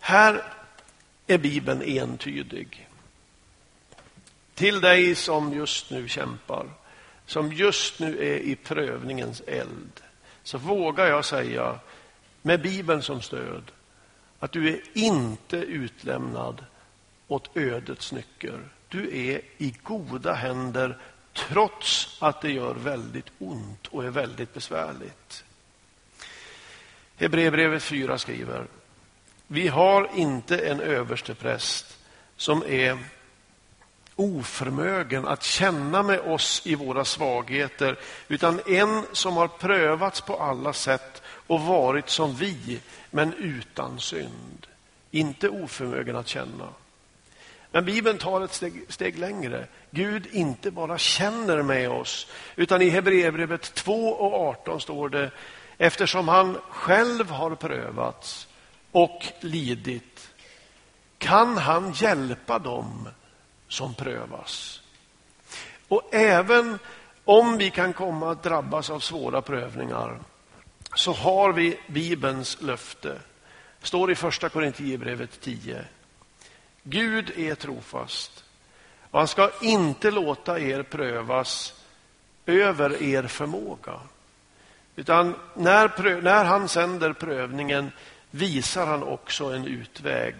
Här 0.00 0.42
är 1.26 1.38
Bibeln 1.38 1.82
entydig. 1.82 2.88
Till 4.54 4.80
dig 4.80 5.14
som 5.14 5.52
just 5.52 5.90
nu 5.90 6.08
kämpar, 6.08 6.66
som 7.26 7.52
just 7.52 7.98
nu 7.98 8.18
är 8.18 8.38
i 8.38 8.56
prövningens 8.56 9.42
eld, 9.46 10.00
så 10.42 10.58
vågar 10.58 11.06
jag 11.06 11.24
säga 11.24 11.78
med 12.42 12.62
Bibeln 12.62 13.02
som 13.02 13.20
stöd 13.20 13.72
att 14.38 14.52
du 14.52 14.68
är 14.68 14.80
inte 14.92 15.56
utlämnad 15.56 16.64
åt 17.28 17.56
ödets 17.56 18.12
nycker. 18.12 18.60
Du 18.88 19.30
är 19.30 19.40
i 19.58 19.74
goda 19.82 20.32
händer 20.32 20.98
trots 21.32 22.16
att 22.20 22.40
det 22.40 22.50
gör 22.50 22.74
väldigt 22.74 23.26
ont 23.38 23.86
och 23.86 24.04
är 24.04 24.10
väldigt 24.10 24.54
besvärligt. 24.54 25.44
Hebreerbrevet 27.16 27.82
4 27.82 28.18
skriver 28.18 28.66
Vi 29.46 29.68
har 29.68 30.10
inte 30.14 30.58
en 30.58 30.80
överstepräst 30.80 31.98
som 32.36 32.62
är 32.66 32.98
oförmögen 34.16 35.26
att 35.26 35.42
känna 35.42 36.02
med 36.02 36.20
oss 36.20 36.62
i 36.64 36.74
våra 36.74 37.04
svagheter 37.04 37.98
utan 38.28 38.60
en 38.66 39.02
som 39.12 39.36
har 39.36 39.48
prövats 39.48 40.20
på 40.20 40.36
alla 40.36 40.72
sätt 40.72 41.22
och 41.46 41.60
varit 41.60 42.08
som 42.08 42.34
vi, 42.34 42.80
men 43.10 43.34
utan 43.34 44.00
synd. 44.00 44.66
Inte 45.10 45.48
oförmögen 45.48 46.16
att 46.16 46.28
känna. 46.28 46.68
Men 47.72 47.84
Bibeln 47.84 48.18
tar 48.18 48.40
ett 48.40 48.54
steg, 48.54 48.84
steg, 48.88 49.18
längre. 49.18 49.66
Gud 49.90 50.26
inte 50.30 50.70
bara 50.70 50.98
känner 50.98 51.62
med 51.62 51.90
oss, 51.90 52.26
utan 52.56 52.82
i 52.82 52.88
Hebreerbrevet 52.88 53.74
2 53.74 54.08
och 54.08 54.48
18 54.48 54.80
står 54.80 55.08
det 55.08 55.30
eftersom 55.78 56.28
han 56.28 56.58
själv 56.70 57.30
har 57.30 57.54
prövats 57.54 58.48
och 58.92 59.26
lidit 59.40 60.30
kan 61.18 61.56
han 61.56 61.92
hjälpa 61.92 62.58
dem 62.58 63.08
som 63.68 63.94
prövas. 63.94 64.82
Och 65.88 66.14
även 66.14 66.78
om 67.24 67.58
vi 67.58 67.70
kan 67.70 67.92
komma 67.92 68.30
att 68.30 68.42
drabbas 68.42 68.90
av 68.90 69.00
svåra 69.00 69.42
prövningar 69.42 70.18
så 70.94 71.12
har 71.12 71.52
vi 71.52 71.78
Bibelns 71.86 72.60
löfte. 72.60 73.18
står 73.82 74.10
i 74.10 74.14
första 74.14 74.48
Korinthierbrevet 74.48 75.40
10. 75.40 75.84
Gud 76.82 77.30
är 77.36 77.54
trofast 77.54 78.44
och 79.10 79.18
han 79.18 79.28
ska 79.28 79.50
inte 79.60 80.10
låta 80.10 80.60
er 80.60 80.82
prövas 80.82 81.74
över 82.46 83.02
er 83.02 83.22
förmåga. 83.22 84.00
Utan 84.96 85.34
när, 85.54 86.20
när 86.22 86.44
han 86.44 86.68
sänder 86.68 87.12
prövningen 87.12 87.90
visar 88.30 88.86
han 88.86 89.02
också 89.02 89.44
en 89.44 89.64
utväg 89.64 90.34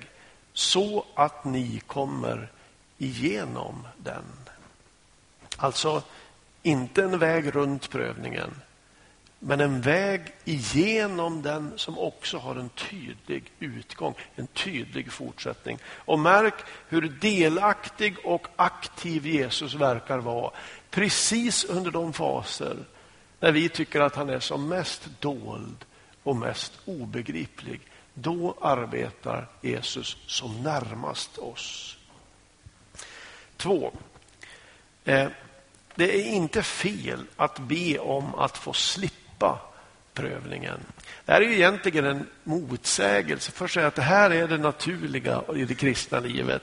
så 0.53 1.05
att 1.15 1.45
ni 1.45 1.81
kommer 1.87 2.51
igenom 2.99 3.87
den. 3.97 4.25
Alltså 5.57 6.03
inte 6.63 7.03
en 7.03 7.19
väg 7.19 7.55
runt 7.55 7.91
prövningen 7.91 8.51
men 9.45 9.61
en 9.61 9.81
väg 9.81 10.21
igenom 10.45 11.43
den 11.43 11.73
som 11.77 11.99
också 11.99 12.39
har 12.39 12.57
en 12.57 12.69
tydlig 12.69 13.53
utgång, 13.59 14.15
en 14.35 14.47
tydlig 14.47 15.13
fortsättning. 15.13 15.79
Och 15.87 16.19
märk 16.19 16.55
hur 16.89 17.03
delaktig 17.21 18.17
och 18.25 18.47
aktiv 18.57 19.27
Jesus 19.27 19.75
verkar 19.75 20.19
vara 20.19 20.51
precis 20.91 21.65
under 21.65 21.91
de 21.91 22.13
faser 22.13 22.77
när 23.41 23.53
vi 23.53 23.69
tycker 23.69 24.01
att 24.01 24.15
han 24.15 24.31
är 24.31 24.41
som 24.41 24.69
mest 24.69 25.09
dold 25.21 25.85
och 26.23 26.37
mest 26.37 26.73
obegriplig. 26.85 27.81
Då 28.15 28.57
arbetar 28.61 29.49
Jesus 29.61 30.17
som 30.27 30.63
närmast 30.63 31.39
oss. 31.39 31.97
Två. 33.57 33.93
Eh, 35.05 35.29
det 35.95 36.21
är 36.21 36.33
inte 36.33 36.63
fel 36.63 37.25
att 37.37 37.59
be 37.59 37.99
om 37.99 38.35
att 38.35 38.59
få 38.59 38.73
slippa 38.73 39.22
slippa 39.43 39.59
prövningen. 40.15 40.81
Det 41.25 41.33
här 41.33 41.41
är 41.41 41.45
ju 41.45 41.55
egentligen 41.55 42.05
en 42.05 42.27
motsägelse. 42.45 43.53
Först 43.53 43.75
säger 43.75 43.87
att 43.87 43.95
det 43.95 44.03
här 44.03 44.31
är 44.31 44.49
det 44.49 44.59
naturliga 44.59 45.43
i 45.55 45.65
det 45.65 45.75
kristna 45.75 46.21
livet. 46.21 46.63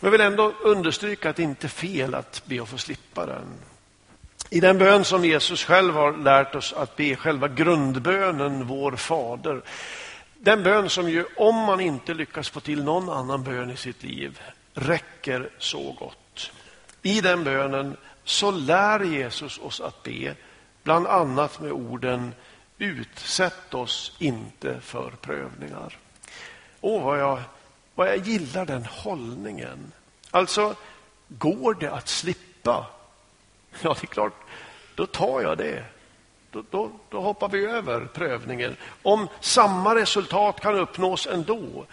Men 0.00 0.06
jag 0.06 0.10
vill 0.10 0.20
ändå 0.20 0.52
understryka 0.62 1.30
att 1.30 1.36
det 1.36 1.42
inte 1.42 1.66
är 1.66 1.68
fel 1.68 2.14
att 2.14 2.42
be 2.46 2.62
att 2.62 2.68
få 2.68 2.78
slippa 2.78 3.26
den. 3.26 3.46
I 4.50 4.60
den 4.60 4.78
bön 4.78 5.04
som 5.04 5.24
Jesus 5.24 5.64
själv 5.64 5.94
har 5.94 6.12
lärt 6.16 6.54
oss 6.54 6.72
att 6.72 6.96
be, 6.96 7.16
själva 7.16 7.48
grundbönen 7.48 8.66
Vår 8.66 8.96
Fader. 8.96 9.62
Den 10.38 10.62
bön 10.62 10.88
som 10.88 11.10
ju, 11.10 11.24
om 11.36 11.56
man 11.56 11.80
inte 11.80 12.14
lyckas 12.14 12.48
få 12.48 12.60
till 12.60 12.84
någon 12.84 13.08
annan 13.08 13.44
bön 13.44 13.70
i 13.70 13.76
sitt 13.76 14.02
liv, 14.02 14.40
räcker 14.74 15.50
så 15.58 15.92
gott. 15.98 16.50
I 17.02 17.20
den 17.20 17.44
bönen 17.44 17.96
så 18.24 18.50
lär 18.50 19.00
Jesus 19.00 19.58
oss 19.58 19.80
att 19.80 20.02
be 20.02 20.34
Bland 20.90 21.06
annat 21.06 21.60
med 21.60 21.72
orden 21.72 22.34
Utsätt 22.78 23.74
oss 23.74 24.12
inte 24.18 24.80
för 24.80 25.10
prövningar. 25.20 25.98
Åh, 26.80 27.04
vad 27.04 27.20
jag, 27.20 27.42
vad 27.94 28.08
jag 28.08 28.16
gillar 28.16 28.66
den 28.66 28.84
hållningen. 28.84 29.92
Alltså, 30.30 30.74
går 31.28 31.74
det 31.74 31.92
att 31.92 32.08
slippa? 32.08 32.86
Ja, 33.82 33.96
det 34.00 34.04
är 34.04 34.06
klart, 34.06 34.32
då 34.94 35.06
tar 35.06 35.40
jag 35.40 35.58
det. 35.58 35.84
Då, 36.50 36.64
då, 36.70 36.90
då, 37.08 37.20
hoppar 37.20 37.48
vi 37.48 37.64
över 37.64 38.06
prövningen. 38.14 38.76
Om 39.02 39.28
samma 39.40 39.94
resultat 39.94 40.60
kan 40.60 40.74
uppnås 40.74 41.26
ändå. 41.26 41.86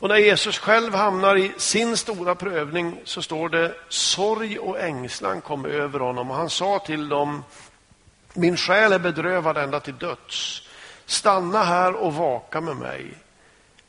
Och 0.00 0.08
när 0.08 0.16
Jesus 0.16 0.58
själv 0.58 0.94
hamnar 0.94 1.36
i 1.36 1.52
sin 1.56 1.96
stora 1.96 2.34
prövning 2.34 3.00
så 3.04 3.22
står 3.22 3.48
det 3.48 3.74
sorg 3.88 4.58
och 4.58 4.80
ängslan 4.80 5.40
kom 5.40 5.64
över 5.64 6.00
honom 6.00 6.30
och 6.30 6.36
han 6.36 6.50
sa 6.50 6.78
till 6.78 7.08
dem 7.08 7.42
min 8.32 8.56
själ 8.56 8.92
är 8.92 8.98
bedrövad 8.98 9.56
ända 9.58 9.80
till 9.80 9.98
döds. 9.98 10.62
Stanna 11.06 11.64
här 11.64 11.94
och 11.94 12.14
vaka 12.14 12.60
med 12.60 12.76
mig. 12.76 13.14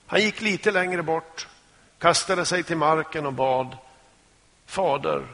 Han 0.07 0.21
gick 0.21 0.41
lite 0.41 0.71
längre 0.71 1.03
bort, 1.03 1.47
kastade 1.97 2.45
sig 2.45 2.63
till 2.63 2.77
marken 2.77 3.25
och 3.25 3.33
bad 3.33 3.77
Fader, 4.65 5.27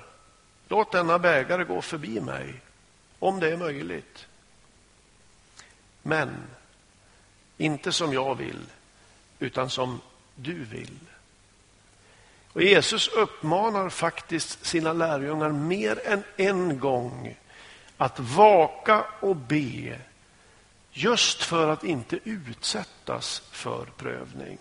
låt 0.68 0.92
denna 0.92 1.20
bägare 1.20 1.64
gå 1.64 1.82
förbi 1.82 2.22
mig, 2.22 2.62
om 3.20 3.40
det 3.40 3.50
är 3.50 3.58
möjligt. 3.58 4.28
Men 6.02 6.44
inte 7.58 7.92
som 7.92 8.14
jag 8.14 8.36
vill, 8.36 8.66
utan 9.40 9.70
som 9.70 10.02
du 10.36 10.64
vill. 10.64 11.00
Och 12.54 12.62
Jesus 12.62 13.08
uppmanar 13.08 13.90
faktiskt 13.90 14.66
sina 14.66 14.94
lärjungar 14.94 15.50
mer 15.50 16.08
än 16.08 16.24
en 16.38 16.80
gång 16.80 17.38
att 17.98 18.20
vaka 18.20 19.06
och 19.20 19.36
be 19.36 20.00
just 20.92 21.44
för 21.44 21.70
att 21.70 21.84
inte 21.84 22.20
utsättas 22.24 23.42
för 23.52 23.86
prövning. 23.86 24.58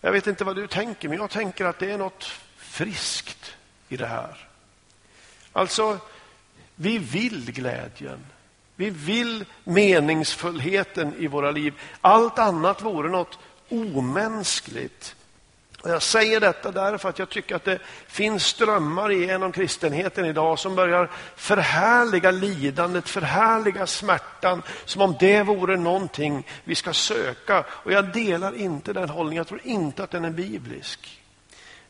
Jag 0.00 0.12
vet 0.12 0.26
inte 0.26 0.44
vad 0.44 0.56
du 0.56 0.66
tänker, 0.66 1.08
men 1.08 1.18
jag 1.18 1.30
tänker 1.30 1.64
att 1.64 1.78
det 1.78 1.90
är 1.90 1.98
något 1.98 2.24
friskt 2.56 3.54
i 3.88 3.96
det 3.96 4.06
här. 4.06 4.48
Alltså, 5.52 5.98
vi 6.74 6.98
vill 6.98 7.52
glädjen. 7.52 8.26
Vi 8.76 8.90
vill 8.90 9.44
meningsfullheten 9.64 11.14
i 11.18 11.26
våra 11.26 11.50
liv. 11.50 11.74
Allt 12.00 12.38
annat 12.38 12.82
vore 12.82 13.10
något 13.10 13.38
omänskligt. 13.72 15.16
Och 15.82 15.90
jag 15.90 16.02
säger 16.02 16.40
detta 16.40 16.70
därför 16.70 17.08
att 17.08 17.18
jag 17.18 17.28
tycker 17.28 17.56
att 17.56 17.64
det 17.64 17.78
finns 18.06 18.44
strömmar 18.44 19.10
genom 19.10 19.52
kristenheten 19.52 20.24
idag 20.24 20.58
som 20.58 20.74
börjar 20.74 21.10
förhärliga 21.36 22.30
lidandet, 22.30 23.08
förhärliga 23.08 23.86
smärtan 23.86 24.62
som 24.84 25.02
om 25.02 25.16
det 25.20 25.42
vore 25.42 25.76
någonting 25.76 26.46
vi 26.64 26.74
ska 26.74 26.92
söka. 26.92 27.64
Och 27.68 27.92
jag 27.92 28.12
delar 28.12 28.56
inte 28.56 28.92
den 28.92 29.08
hållningen. 29.08 29.40
Jag 29.40 29.46
tror 29.46 29.60
inte 29.64 30.04
att 30.04 30.10
den 30.10 30.24
är 30.24 30.30
biblisk. 30.30 31.20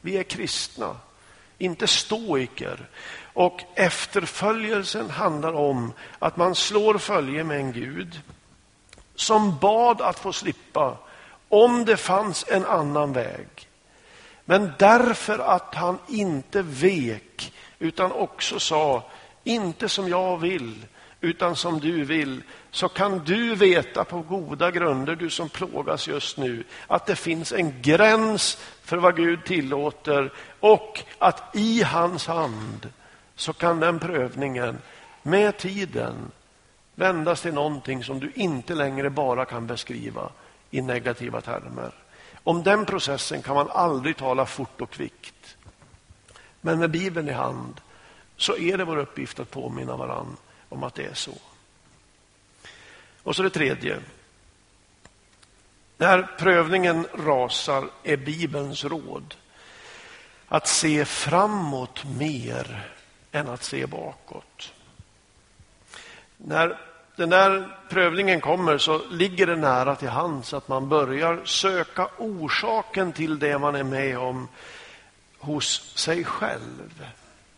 Vi 0.01 0.17
är 0.19 0.23
kristna, 0.23 0.97
inte 1.59 1.87
stoiker. 1.87 2.89
Och 3.33 3.61
efterföljelsen 3.75 5.11
handlar 5.11 5.53
om 5.53 5.93
att 6.19 6.37
man 6.37 6.55
slår 6.55 6.99
följe 6.99 7.45
med 7.45 7.57
en 7.57 7.73
Gud 7.73 8.21
som 9.15 9.59
bad 9.59 10.01
att 10.01 10.19
få 10.19 10.33
slippa 10.33 10.97
om 11.53 11.85
det 11.85 11.97
fanns 11.97 12.45
en 12.49 12.67
annan 12.67 13.13
väg. 13.13 13.47
Men 14.45 14.73
därför 14.79 15.39
att 15.39 15.75
han 15.75 15.99
inte 16.09 16.63
vek 16.63 17.53
utan 17.79 18.13
också 18.13 18.59
sa, 18.59 19.11
inte 19.45 19.89
som 19.89 20.09
jag 20.09 20.39
vill 20.39 20.87
utan 21.21 21.57
som 21.57 21.81
du 21.81 22.05
vill, 22.05 22.43
så 22.71 22.89
kan 22.89 23.19
du 23.19 23.55
veta 23.55 24.05
på 24.05 24.23
goda 24.23 24.71
grunder, 24.71 25.17
du 25.17 25.31
som 25.31 25.49
plågas 25.49 26.09
just 26.09 26.39
nu, 26.39 26.65
att 26.87 27.07
det 27.07 27.17
finns 27.17 27.53
en 27.53 27.83
gräns 27.83 28.59
för 28.83 28.97
vad 28.97 29.17
Gud 29.17 29.45
tillåter 29.45 30.33
och 30.61 31.03
att 31.19 31.57
i 31.57 31.83
hans 31.83 32.27
hand 32.27 32.89
så 33.37 33.53
kan 33.53 33.81
den 33.81 33.99
prövningen 33.99 34.79
med 35.23 35.59
tiden 35.59 36.31
vändas 36.95 37.43
till 37.43 37.55
någonting 37.55 38.05
som 38.05 38.21
du 38.21 38.33
inte 38.35 38.75
längre 38.75 39.11
bara 39.11 39.45
kan 39.45 39.67
beskriva 39.67 40.31
i 40.73 40.81
negativa 40.81 41.41
termer. 41.41 41.93
Om 42.45 42.63
den 42.63 42.87
processen 42.87 43.43
kan 43.43 43.55
man 43.55 43.71
aldrig 43.71 44.17
tala 44.17 44.47
fort 44.47 44.81
och 44.81 44.91
kvickt. 44.91 45.57
Men 46.61 46.79
med 46.79 46.91
Bibeln 46.91 47.29
i 47.29 47.33
hand 47.33 47.81
så 48.37 48.57
är 48.57 48.79
det 48.79 48.85
vår 48.85 48.97
uppgift 48.97 49.41
att 49.41 49.51
påminna 49.51 49.97
varann 49.97 50.37
om 50.69 50.83
att 50.83 50.95
det 50.95 51.05
är 51.05 51.15
så. 51.15 51.35
Och 53.23 53.37
så 53.37 53.43
det 53.43 53.51
tredje. 53.51 54.01
När 55.97 56.23
prövningen 56.39 57.07
rasar 57.15 57.89
är 58.03 58.17
Bibelns 58.17 58.85
råd 58.85 59.35
att 60.49 60.69
se 60.69 61.05
framåt 61.05 62.05
mer 62.05 62.93
än 63.33 63.49
att 63.49 63.63
se 63.63 63.87
bakåt. 63.87 64.73
När 66.37 66.92
den 67.17 67.31
där 67.31 67.77
prövningen 67.89 68.41
kommer 68.41 68.79
så 68.79 69.01
ligger 69.11 69.47
det 69.47 69.57
nära 69.57 69.97
till 69.97 70.09
hands 70.09 70.55
att 70.55 70.69
man 70.69 70.89
börjar 70.89 71.41
söka 71.45 72.09
orsaken 72.19 73.13
till 73.13 73.39
det 73.39 73.59
man 73.59 73.75
är 73.75 73.83
med 73.83 74.19
om 74.19 74.49
hos 75.39 75.97
sig 75.99 76.25
själv. 76.25 77.05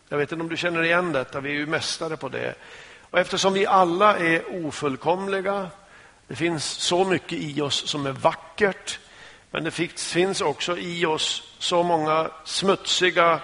Jag 0.09 0.17
vet 0.17 0.31
inte 0.31 0.43
om 0.43 0.49
du 0.49 0.57
känner 0.57 0.83
igen 0.83 1.11
detta, 1.11 1.39
vi 1.39 1.49
är 1.49 1.53
ju 1.53 1.65
mästare 1.65 2.17
på 2.17 2.29
det. 2.29 2.55
Och 3.01 3.19
eftersom 3.19 3.53
vi 3.53 3.65
alla 3.65 4.17
är 4.17 4.65
ofullkomliga, 4.65 5.67
det 6.27 6.35
finns 6.35 6.65
så 6.65 7.05
mycket 7.05 7.39
i 7.39 7.61
oss 7.61 7.87
som 7.89 8.05
är 8.05 8.11
vackert, 8.11 8.99
men 9.51 9.63
det 9.63 9.71
finns 9.71 10.41
också 10.41 10.77
i 10.77 11.05
oss 11.05 11.55
så 11.59 11.83
många 11.83 12.29
smutsiga 12.43 13.39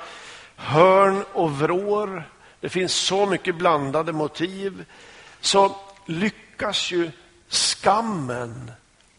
hörn 0.56 1.24
och 1.34 1.52
vrår. 1.52 2.24
Det 2.60 2.70
finns 2.70 2.94
så 2.94 3.26
mycket 3.26 3.56
blandade 3.56 4.14
motiv. 4.14 4.86
Så 5.42 5.76
lyckas 6.06 6.92
ju 6.92 7.12
skammen 7.48 8.72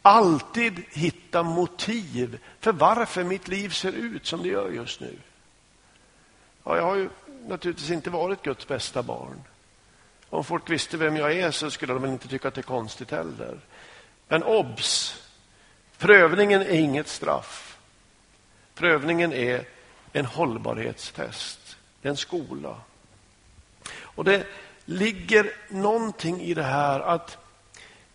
alltid 0.03 0.83
hitta 0.91 1.43
motiv 1.43 2.39
för 2.61 2.73
varför 2.73 3.25
mitt 3.25 3.49
liv 3.49 3.69
ser 3.69 3.93
ut 3.93 4.27
som 4.27 4.43
det 4.43 4.49
gör 4.49 4.71
just 4.71 5.01
nu. 5.01 5.17
Ja, 6.65 6.77
jag 6.77 6.85
har 6.85 6.97
ju 6.97 7.09
naturligtvis 7.47 7.91
inte 7.91 8.11
varit 8.11 8.43
Guds 8.43 8.69
bästa 8.69 9.03
barn. 9.03 9.43
Om 10.29 10.45
folk 10.45 10.71
visste 10.71 10.97
vem 10.97 11.17
jag 11.17 11.33
är 11.33 11.51
så 11.51 11.71
skulle 11.71 11.93
de 11.93 12.03
väl 12.03 12.11
inte 12.11 12.29
tycka 12.29 12.49
att 12.49 12.55
det 12.55 12.61
är 12.61 12.62
konstigt 12.62 13.11
heller. 13.11 13.59
Men 14.29 14.43
obs! 14.43 15.23
Prövningen 15.99 16.62
är 16.62 16.79
inget 16.79 17.09
straff. 17.09 17.79
Prövningen 18.75 19.33
är 19.33 19.65
en 20.13 20.26
hållbarhetstest. 20.26 21.76
Det 22.00 22.09
är 22.09 22.11
en 22.11 22.17
skola. 22.17 22.76
Och 23.95 24.25
det 24.25 24.47
ligger 24.84 25.52
någonting 25.68 26.40
i 26.40 26.54
det 26.54 26.62
här 26.62 27.00
att 27.00 27.38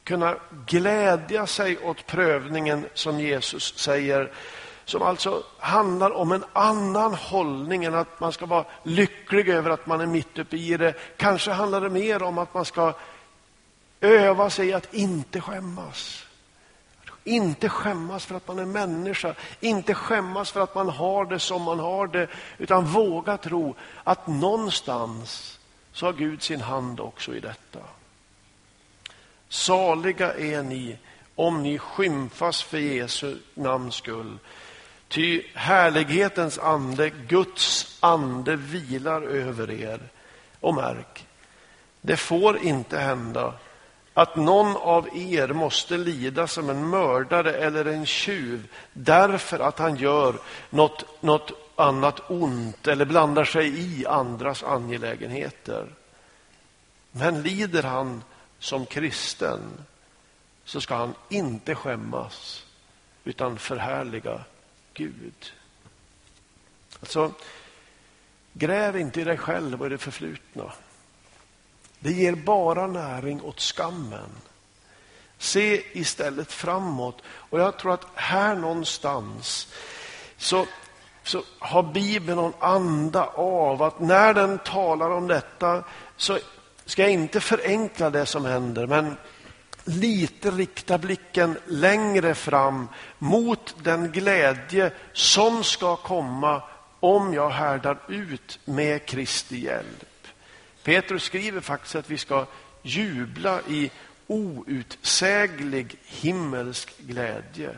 kunna 0.04 0.36
glädja 0.66 1.48
sig 1.48 1.78
åt 1.78 2.06
prövningen 2.06 2.86
som 2.94 3.20
Jesus 3.20 3.78
säger 3.78 4.32
som 4.88 5.02
alltså 5.02 5.44
handlar 5.60 6.12
om 6.12 6.32
en 6.32 6.44
annan 6.54 7.14
hållning 7.14 7.84
än 7.84 7.96
att 7.96 8.20
man 8.20 8.32
ska 8.32 8.46
vara 8.46 8.66
lycklig 8.84 9.50
över 9.50 9.70
att 9.70 9.88
man 9.88 10.02
är 10.02 10.06
mitt 10.06 10.40
uppe 10.40 10.58
i 10.58 10.78
det. 10.78 10.94
Kanske 11.18 11.52
handlar 11.52 11.82
det 11.82 11.90
mer 11.90 12.24
om 12.24 12.38
att 12.38 12.54
man 12.54 12.66
ska 12.66 12.94
öva 14.02 14.50
sig 14.50 14.74
att 14.74 14.94
inte 14.94 15.42
skämmas. 15.42 16.26
Inte 17.24 17.70
skämmas 17.70 18.26
för 18.26 18.36
att 18.36 18.48
man 18.48 18.60
är 18.60 18.66
människa, 18.66 19.36
inte 19.60 19.94
skämmas 19.94 20.52
för 20.52 20.62
att 20.62 20.76
man 20.76 20.90
har 20.90 21.26
det 21.26 21.40
som 21.40 21.62
man 21.62 21.80
har 21.80 22.08
det, 22.08 22.28
utan 22.58 22.86
våga 22.86 23.38
tro 23.38 23.76
att 24.04 24.28
någonstans 24.28 25.57
så 25.98 26.06
har 26.06 26.14
Gud 26.14 26.44
sin 26.44 26.62
hand 26.62 27.00
också 27.00 27.36
i 27.36 27.40
detta. 27.40 27.80
Saliga 29.50 30.34
är 30.34 30.64
ni 30.64 30.98
om 31.36 31.64
ni 31.64 31.80
skymfas 31.80 32.64
för 32.64 32.78
Jesu 32.78 33.38
namns 33.54 33.96
skull. 33.96 34.38
Ty 35.08 35.44
härlighetens 35.54 36.60
ande, 36.60 37.10
Guds 37.10 37.98
ande, 38.00 38.56
vilar 38.56 39.22
över 39.22 39.72
er. 39.72 40.00
Och 40.60 40.74
märk, 40.74 41.26
det 42.02 42.18
får 42.18 42.58
inte 42.58 43.00
hända 43.00 43.54
att 44.14 44.36
någon 44.36 44.78
av 44.78 45.10
er 45.18 45.48
måste 45.48 45.98
lida 45.98 46.48
som 46.48 46.70
en 46.70 46.90
mördare 46.90 47.54
eller 47.54 47.86
en 47.86 48.06
tjuv 48.06 48.68
därför 48.94 49.60
att 49.60 49.80
han 49.80 49.96
gör 49.96 50.36
något, 50.70 51.24
något 51.24 51.67
annat 51.78 52.30
ont 52.30 52.88
eller 52.88 53.06
blandar 53.06 53.46
sig 53.46 53.80
i 53.80 54.06
andras 54.06 54.64
angelägenheter. 54.64 55.88
Men 57.12 57.42
lider 57.42 57.84
han 57.84 58.24
som 58.60 58.86
kristen 58.86 59.60
så 60.66 60.82
ska 60.82 60.96
han 60.96 61.14
inte 61.30 61.76
skämmas 61.76 62.66
utan 63.24 63.58
förhärliga 63.58 64.44
Gud. 64.94 65.54
Alltså, 67.00 67.32
gräv 68.54 68.98
inte 68.98 69.22
i 69.22 69.24
dig 69.24 69.38
själv 69.38 69.82
och 69.82 69.88
i 69.88 69.90
det 69.90 69.98
förflutna. 69.98 70.72
Det 72.00 72.12
ger 72.12 72.36
bara 72.36 72.88
näring 72.88 73.42
åt 73.42 73.60
skammen. 73.60 74.30
Se 75.38 76.00
istället 76.00 76.52
framåt. 76.52 77.22
Och 77.28 77.60
jag 77.60 77.80
tror 77.80 77.94
att 77.94 78.08
här 78.16 78.56
någonstans 78.56 79.74
så 80.38 80.68
så 81.28 81.44
har 81.60 81.84
Bibeln 81.84 82.38
någon 82.38 82.54
anda 82.60 83.26
av 83.36 83.84
att 83.84 84.00
när 84.00 84.34
den 84.34 84.60
talar 84.60 85.10
om 85.10 85.28
detta 85.28 85.84
så 86.18 86.40
ska 86.86 87.02
jag 87.02 87.12
inte 87.12 87.40
förenkla 87.40 88.10
det 88.10 88.26
som 88.26 88.46
händer, 88.46 88.88
men 88.88 89.18
lite 89.84 90.52
rikta 90.52 90.98
blicken 90.98 91.58
längre 91.66 92.36
fram 92.36 92.88
mot 93.18 93.76
den 93.84 94.12
glädje 94.12 94.92
som 95.14 95.64
ska 95.64 95.96
komma 95.96 96.62
om 97.00 97.34
jag 97.34 97.50
härdar 97.50 97.98
ut 98.08 98.60
med 98.66 99.06
Kristi 99.06 99.58
hjälp. 99.58 100.28
Petrus 100.84 101.24
skriver 101.24 101.62
faktiskt 101.62 101.96
att 101.96 102.10
vi 102.10 102.18
ska 102.18 102.46
jubla 102.82 103.62
i 103.68 103.92
outsäglig 104.28 105.96
himmelsk 106.04 106.98
glädje. 106.98 107.70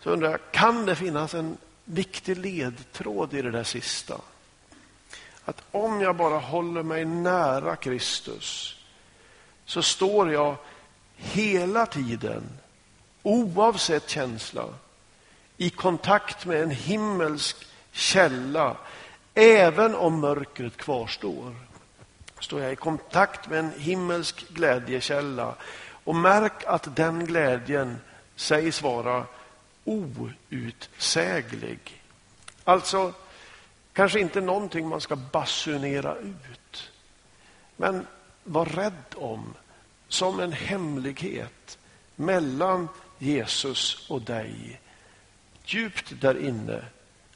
Så 0.00 0.10
undrar 0.10 0.30
jag, 0.30 0.40
kan 0.52 0.86
det 0.86 0.96
finnas 0.96 1.34
en 1.34 1.56
viktig 1.92 2.36
ledtråd 2.36 3.34
i 3.34 3.42
det 3.42 3.50
där 3.50 3.64
sista. 3.64 4.20
Att 5.44 5.62
om 5.70 6.00
jag 6.00 6.16
bara 6.16 6.38
håller 6.38 6.82
mig 6.82 7.04
nära 7.04 7.76
Kristus 7.76 8.76
så 9.64 9.82
står 9.82 10.32
jag 10.32 10.56
hela 11.16 11.86
tiden, 11.86 12.42
oavsett 13.22 14.08
känsla, 14.08 14.64
i 15.56 15.70
kontakt 15.70 16.46
med 16.46 16.62
en 16.62 16.70
himmelsk 16.70 17.56
källa. 17.92 18.76
Även 19.34 19.94
om 19.94 20.20
mörkret 20.20 20.76
kvarstår 20.76 21.54
står 22.40 22.60
jag 22.60 22.72
i 22.72 22.76
kontakt 22.76 23.48
med 23.48 23.58
en 23.58 23.72
himmelsk 23.78 24.48
glädjekälla. 24.48 25.54
Och 26.04 26.14
märk 26.14 26.64
att 26.66 26.96
den 26.96 27.26
glädjen 27.26 27.96
sägs 28.36 28.82
vara 28.82 29.26
outsäglig. 29.84 32.02
Alltså, 32.64 33.12
kanske 33.92 34.20
inte 34.20 34.40
någonting 34.40 34.88
man 34.88 35.00
ska 35.00 35.16
basunera 35.16 36.16
ut. 36.16 36.90
Men 37.76 38.06
var 38.44 38.66
rädd 38.66 39.14
om 39.14 39.54
som 40.08 40.40
en 40.40 40.52
hemlighet 40.52 41.78
mellan 42.16 42.88
Jesus 43.18 44.10
och 44.10 44.22
dig. 44.22 44.80
djupt 45.64 46.20
där 46.20 46.44
inne 46.44 46.84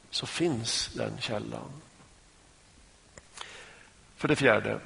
så 0.09 0.25
finns 0.25 0.89
den 0.93 1.17
källan. 1.19 1.81
För 4.15 4.27
det 4.27 4.35
fjärde. 4.35 4.79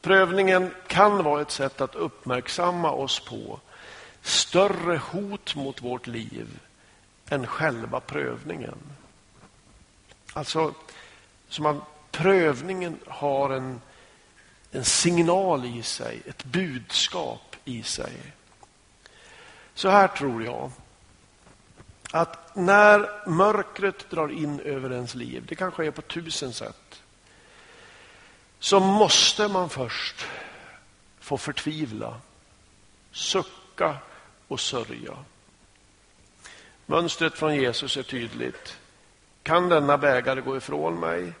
Prövningen 0.00 0.70
kan 0.86 1.24
vara 1.24 1.42
ett 1.42 1.50
sätt 1.50 1.80
att 1.80 1.94
uppmärksamma 1.94 2.90
oss 2.90 3.20
på 3.20 3.60
större 4.22 4.96
hot 4.96 5.54
mot 5.54 5.82
vårt 5.82 6.06
liv 6.06 6.60
än 7.28 7.46
själva 7.46 8.00
prövningen. 8.00 8.78
Alltså, 10.32 10.74
som 11.48 11.66
att 11.66 11.76
prövningen 12.10 12.98
har 13.06 13.50
en, 13.50 13.80
en 14.70 14.84
signal 14.84 15.64
i 15.64 15.82
sig, 15.82 16.22
ett 16.26 16.44
budskap 16.44 17.56
i 17.64 17.82
sig. 17.82 18.12
Så 19.74 19.88
här 19.88 20.08
tror 20.08 20.44
jag 20.44 20.70
att 22.12 22.56
när 22.56 23.28
mörkret 23.28 24.10
drar 24.10 24.28
in 24.28 24.60
över 24.60 24.92
ens 24.92 25.14
liv, 25.14 25.44
det 25.48 25.54
kanske 25.54 25.86
är 25.86 25.90
på 25.90 26.02
tusen 26.02 26.52
sätt, 26.52 27.02
så 28.58 28.80
måste 28.80 29.48
man 29.48 29.68
först 29.68 30.26
få 31.20 31.38
förtvivla, 31.38 32.20
sucka 33.12 33.98
och 34.52 34.60
sörja. 34.60 35.16
Mönstret 36.86 37.34
från 37.34 37.56
Jesus 37.56 37.96
är 37.96 38.02
tydligt. 38.02 38.78
Kan 39.42 39.68
denna 39.68 39.98
bägare 39.98 40.40
gå 40.40 40.56
ifrån 40.56 41.00
mig? 41.00 41.32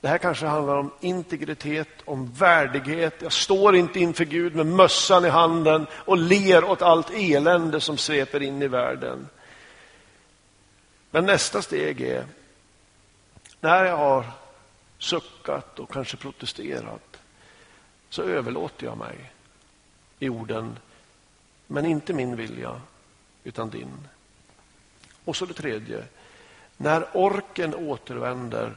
Det 0.00 0.08
här 0.08 0.18
kanske 0.18 0.46
handlar 0.46 0.76
om 0.76 0.90
integritet, 1.00 1.88
om 2.04 2.32
värdighet. 2.32 3.22
Jag 3.22 3.32
står 3.32 3.76
inte 3.76 4.00
inför 4.00 4.24
Gud 4.24 4.54
med 4.54 4.66
mössan 4.66 5.24
i 5.24 5.28
handen 5.28 5.86
och 5.92 6.16
ler 6.16 6.64
åt 6.64 6.82
allt 6.82 7.10
elände 7.10 7.80
som 7.80 7.98
sveper 7.98 8.42
in 8.42 8.62
i 8.62 8.68
världen. 8.68 9.28
Men 11.10 11.26
nästa 11.26 11.62
steg 11.62 12.00
är, 12.00 12.24
när 13.60 13.84
jag 13.84 13.96
har 13.96 14.24
suckat 14.98 15.78
och 15.78 15.92
kanske 15.92 16.16
protesterat, 16.16 17.20
så 18.10 18.22
överlåter 18.22 18.86
jag 18.86 18.98
mig 18.98 19.32
i 20.18 20.28
orden, 20.28 20.78
men 21.74 21.86
inte 21.86 22.12
min 22.12 22.36
vilja, 22.36 22.80
utan 23.44 23.70
din. 23.70 24.08
Och 25.24 25.36
så 25.36 25.46
det 25.46 25.54
tredje, 25.54 26.04
när 26.76 27.06
orken 27.12 27.74
återvänder, 27.74 28.74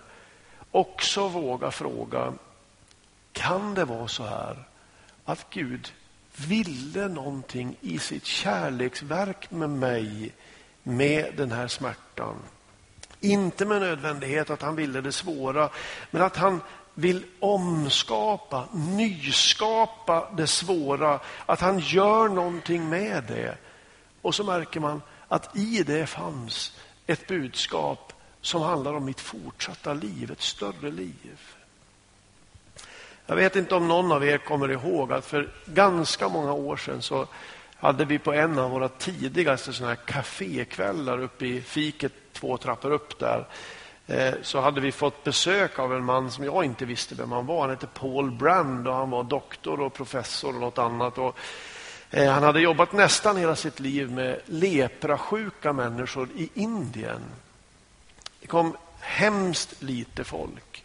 också 0.72 1.28
våga 1.28 1.72
fråga, 1.72 2.34
kan 3.32 3.74
det 3.74 3.86
vara 3.86 4.08
så 4.08 4.24
här 4.24 4.64
att 5.26 5.46
Gud 5.50 5.94
ville 6.48 7.08
någonting 7.08 7.78
i 7.82 8.00
sitt 8.00 8.26
kärleksverk 8.26 9.52
med 9.52 9.70
mig 9.70 10.32
med 10.84 11.34
den 11.38 11.52
här 11.52 11.68
smärtan. 11.68 12.36
Inte 13.20 13.66
med 13.66 13.82
nödvändighet 13.82 14.50
att 14.50 14.62
han 14.62 14.76
ville 14.76 15.02
det 15.02 15.12
svåra, 15.12 15.70
men 16.12 16.22
att 16.22 16.38
han 16.38 16.62
vill 17.00 17.26
omskapa, 17.40 18.68
nyskapa 18.74 20.28
det 20.38 20.48
svåra. 20.48 21.20
Att 21.46 21.62
han 21.62 21.80
gör 21.80 22.30
någonting 22.30 22.90
med 22.90 23.24
det. 23.28 23.58
Och 24.22 24.36
så 24.36 24.44
märker 24.44 24.80
man 24.80 25.02
att 25.28 25.58
i 25.58 25.84
det 25.84 26.08
fanns 26.08 26.80
ett 27.08 27.28
budskap 27.28 28.14
som 28.42 28.62
handlar 28.62 28.94
om 28.94 29.06
mitt 29.06 29.20
fortsatta 29.20 29.94
liv, 29.94 30.32
ett 30.32 30.42
större 30.42 30.92
liv. 30.92 31.40
Jag 33.26 33.36
vet 33.36 33.56
inte 33.56 33.76
om 33.76 33.88
någon 33.88 34.12
av 34.12 34.26
er 34.26 34.38
kommer 34.38 34.72
ihåg 34.72 35.14
att 35.14 35.26
för 35.26 35.50
ganska 35.66 36.30
många 36.30 36.54
år 36.54 36.78
sedan 36.78 37.02
så 37.02 37.28
hade 37.76 38.06
vi 38.06 38.20
på 38.20 38.34
en 38.34 38.60
av 38.60 38.72
våra 38.72 38.90
tidigaste 38.90 39.74
såna 39.74 39.90
här 39.90 39.96
kafékvällar 39.96 41.20
uppe 41.20 41.46
i 41.46 41.62
fiket 41.62 42.14
två 42.34 42.58
trappor 42.58 42.92
upp 42.92 43.20
där 43.20 43.48
Eh, 44.08 44.34
så 44.42 44.60
hade 44.60 44.82
vi 44.82 44.92
fått 44.92 45.24
besök 45.24 45.80
av 45.80 45.94
en 45.94 46.04
man 46.04 46.32
som 46.32 46.44
jag 46.44 46.66
inte 46.66 46.86
visste 46.86 47.16
vem 47.16 47.32
han 47.32 47.46
var. 47.46 47.62
Han 47.62 47.70
hette 47.70 47.88
Paul 47.88 48.32
Brand 48.32 48.88
och 48.88 48.94
han 48.94 49.10
var 49.10 49.24
doktor 49.24 49.80
och 49.80 49.94
professor 49.94 50.56
och 50.56 50.62
något 50.62 50.78
annat. 50.78 51.18
Och, 51.18 51.38
eh, 52.12 52.32
han 52.32 52.44
hade 52.44 52.62
jobbat 52.62 52.92
nästan 52.92 53.38
hela 53.38 53.56
sitt 53.56 53.80
liv 53.80 54.12
med 54.12 54.40
leprasjuka 54.46 55.74
människor 55.74 56.30
i 56.36 56.50
Indien. 56.54 57.22
Det 58.42 58.48
kom 58.48 58.78
hemskt 59.00 59.82
lite 59.82 60.24
folk. 60.24 60.84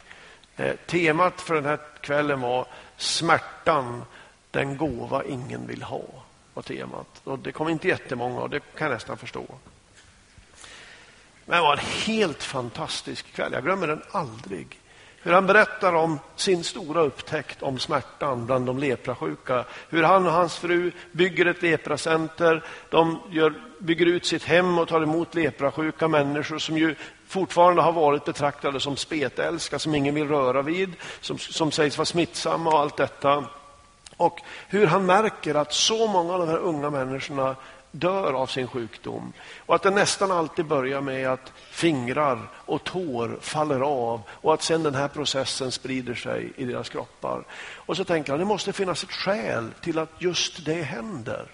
Eh, 0.57 0.77
temat 0.87 1.41
för 1.41 1.55
den 1.55 1.65
här 1.65 1.79
kvällen 2.01 2.41
var 2.41 2.67
smärtan, 2.97 4.05
den 4.51 4.77
gåva 4.77 5.25
ingen 5.25 5.67
vill 5.67 5.83
ha 5.83 6.03
var 6.55 6.63
temat. 6.63 7.21
Och 7.25 7.39
det 7.39 7.53
kom 7.53 7.69
inte 7.69 7.89
jättemånga 7.89 8.41
och 8.41 8.51
det 8.51 8.61
kan 8.61 8.87
jag 8.87 8.95
nästan 8.95 9.17
förstå. 9.17 9.45
Men 11.47 11.57
det 11.57 11.63
var 11.63 11.73
en 11.73 11.79
helt 11.79 12.43
fantastisk 12.43 13.35
kväll. 13.35 13.53
Jag 13.53 13.65
glömmer 13.65 13.87
den 13.87 14.03
aldrig. 14.11 14.79
Hur 15.25 15.33
han 15.33 15.47
berättar 15.47 15.93
om 15.93 16.19
sin 16.37 16.65
stora 16.65 17.01
upptäckt 17.01 17.63
om 17.63 17.79
smärtan 17.79 18.47
bland 18.47 18.67
de 18.67 18.79
leprasjuka. 18.79 19.65
Hur 19.89 20.03
han 20.03 20.27
och 20.27 20.33
hans 20.33 20.57
fru 20.57 20.93
bygger 21.13 21.47
ett 21.47 21.63
lepracenter. 21.63 22.65
De 22.91 23.19
gör, 23.31 23.55
bygger 23.79 24.07
ut 24.07 24.27
sitt 24.27 24.45
hem 24.45 24.79
och 24.79 24.89
tar 24.89 25.03
emot 25.03 25.35
leprasjuka 25.35 26.09
människor 26.09 26.59
som 26.59 26.79
ju 26.79 26.95
fortfarande 27.29 27.83
har 27.83 27.93
varit 27.93 28.25
betraktade 28.25 28.81
som 28.81 28.97
spetälska, 28.97 29.79
som 29.79 29.95
ingen 29.95 30.15
vill 30.15 30.29
röra 30.29 30.63
vid, 30.63 30.93
som, 31.21 31.39
som 31.39 31.71
sägs 31.71 31.99
vara 31.99 32.07
smittsamma 32.07 32.71
och 32.71 32.79
allt 32.79 32.97
detta. 32.97 33.45
Och 34.17 34.41
hur 34.69 34.87
han 34.87 35.07
märker 35.07 35.55
att 35.55 35.73
så 35.73 36.07
många 36.07 36.33
av 36.33 36.39
de 36.39 36.49
här 36.49 36.59
unga 36.59 36.91
människorna 36.91 37.57
dör 37.93 38.33
av 38.33 38.47
sin 38.47 38.67
sjukdom. 38.67 39.33
Och 39.67 39.75
att 39.75 39.83
det 39.83 39.91
nästan 39.91 40.33
alltid 40.33 40.65
börjar 40.65 41.01
med 41.01 41.29
att 41.29 41.53
fingrar 41.71 42.39
och 42.55 42.85
tår 42.85 43.39
faller 43.41 43.81
av 43.81 44.23
och 44.31 44.55
att 44.55 44.63
sen 44.63 44.83
den 44.83 44.95
här 44.95 45.09
processen 45.09 45.73
sprider 45.73 46.15
sig 46.15 46.53
i 46.57 46.65
deras 46.65 46.89
kroppar. 46.89 47.45
Och 47.75 47.97
så 47.97 48.05
tänker 48.05 48.33
han, 48.33 48.39
det 48.39 48.45
måste 48.45 48.73
finnas 48.73 49.05
ett 49.05 49.13
skäl 49.13 49.71
till 49.81 49.99
att 49.99 50.11
just 50.19 50.65
det 50.65 50.83
händer. 50.83 51.47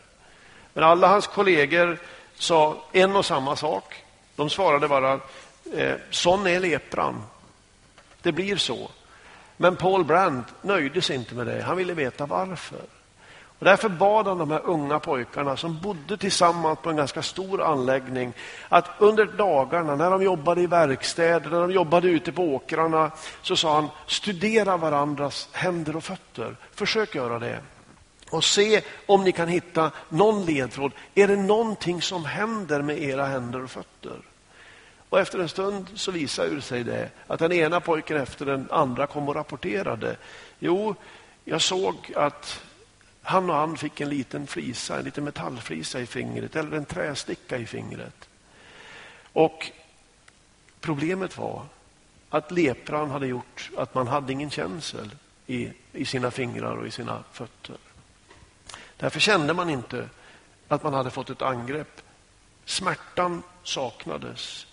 Men 0.73 0.85
alla 0.85 1.09
hans 1.09 1.27
kollegor 1.27 1.99
sa 2.35 2.85
en 2.93 3.17
och 3.17 3.27
samma 3.27 3.57
sak. 3.57 4.05
De 4.37 4.51
svarade 4.51 4.89
bara, 4.89 5.21
eh, 5.75 5.95
sån 6.11 6.47
är 6.47 6.61
lepran. 6.61 7.23
Det 8.23 8.33
blir 8.33 8.57
så. 8.57 8.91
Men 9.57 9.77
Paul 9.77 10.05
Brandt 10.05 10.49
nöjde 10.63 11.03
sig 11.03 11.17
inte 11.17 11.35
med 11.35 11.47
det. 11.47 11.63
Han 11.63 11.77
ville 11.77 11.95
veta 11.95 12.27
varför. 12.27 12.98
Och 13.59 13.65
därför 13.65 13.89
bad 13.89 14.27
han 14.27 14.39
de 14.39 14.51
här 14.51 14.61
unga 14.65 14.99
pojkarna 14.99 15.57
som 15.57 15.81
bodde 15.81 16.17
tillsammans 16.17 16.79
på 16.83 16.91
en 16.91 16.97
ganska 16.97 17.23
stor 17.23 17.63
anläggning 17.63 18.33
att 18.69 18.91
under 18.99 19.25
dagarna 19.25 19.97
när 19.97 20.11
de 20.11 20.23
jobbade 20.23 20.61
i 20.61 20.67
verkstäder, 20.67 21.51
när 21.51 21.61
de 21.61 21.73
jobbade 21.73 22.09
ute 22.09 22.33
på 22.33 22.43
åkrarna 22.43 23.11
så 23.43 23.57
sa 23.57 23.75
han 23.75 23.89
studera 24.07 24.77
varandras 24.77 25.49
händer 25.53 25.97
och 25.97 26.05
fötter. 26.05 26.57
Försök 26.75 27.15
göra 27.15 27.39
det. 27.39 27.61
Och 28.31 28.45
se 28.45 28.83
om 29.07 29.25
ni 29.25 29.33
kan 29.33 29.49
hitta 29.49 29.91
någon 30.09 30.45
ledtråd. 30.45 30.93
Är 31.15 31.29
det 31.29 31.37
någonting 31.37 32.03
som 32.03 32.25
händer 32.25 32.83
med 32.83 33.03
era 33.03 33.27
händer 33.27 33.65
och 33.65 33.71
fötter? 33.71 34.17
Och 35.09 35.21
efter 35.21 35.39
en 35.39 35.49
stund 35.49 35.87
så 35.95 36.11
visade 36.11 36.63
sig 36.63 36.85
det 36.85 37.09
att 37.27 37.39
den 37.39 37.53
ena 37.53 37.81
pojken 37.81 38.17
efter 38.17 38.47
den 38.47 38.69
andra 38.71 39.07
kom 39.07 39.29
och 39.29 39.35
rapporterade. 39.35 40.17
Jo, 40.59 40.95
jag 41.45 41.63
såg 41.63 42.13
att 42.17 42.63
han 43.29 43.51
och 43.51 43.57
han 43.57 43.77
fick 43.77 44.01
en 44.01 44.09
liten 44.09 44.47
flisa, 44.47 44.99
en 44.99 45.05
liten 45.05 45.25
metallflisa 45.25 46.01
i 46.01 46.07
fingret 46.07 46.57
eller 46.57 46.77
en 46.77 46.85
trästicka 46.85 47.59
i 47.59 47.67
fingret. 47.67 48.29
Och 49.33 49.71
problemet 50.81 51.39
var 51.39 51.67
att 52.31 52.51
lepran 52.51 53.11
hade 53.11 53.27
gjort 53.27 53.71
att 53.77 53.95
man 53.95 54.09
hade 54.09 54.33
ingen 54.33 54.51
känsel 54.51 55.11
i, 55.47 55.73
i 55.93 56.05
sina 56.05 56.31
fingrar 56.31 56.77
och 56.77 56.87
i 56.87 56.91
sina 56.91 57.25
fötter. 57.33 57.77
Därför 58.97 59.21
kände 59.21 59.55
man 59.55 59.71
inte 59.71 60.09
att 60.69 60.83
man 60.83 60.95
hade 60.95 61.11
fått 61.11 61.31
ett 61.31 61.43
angrepp. 61.43 62.03
Smärtan 62.65 63.43
saknades. 63.63 64.67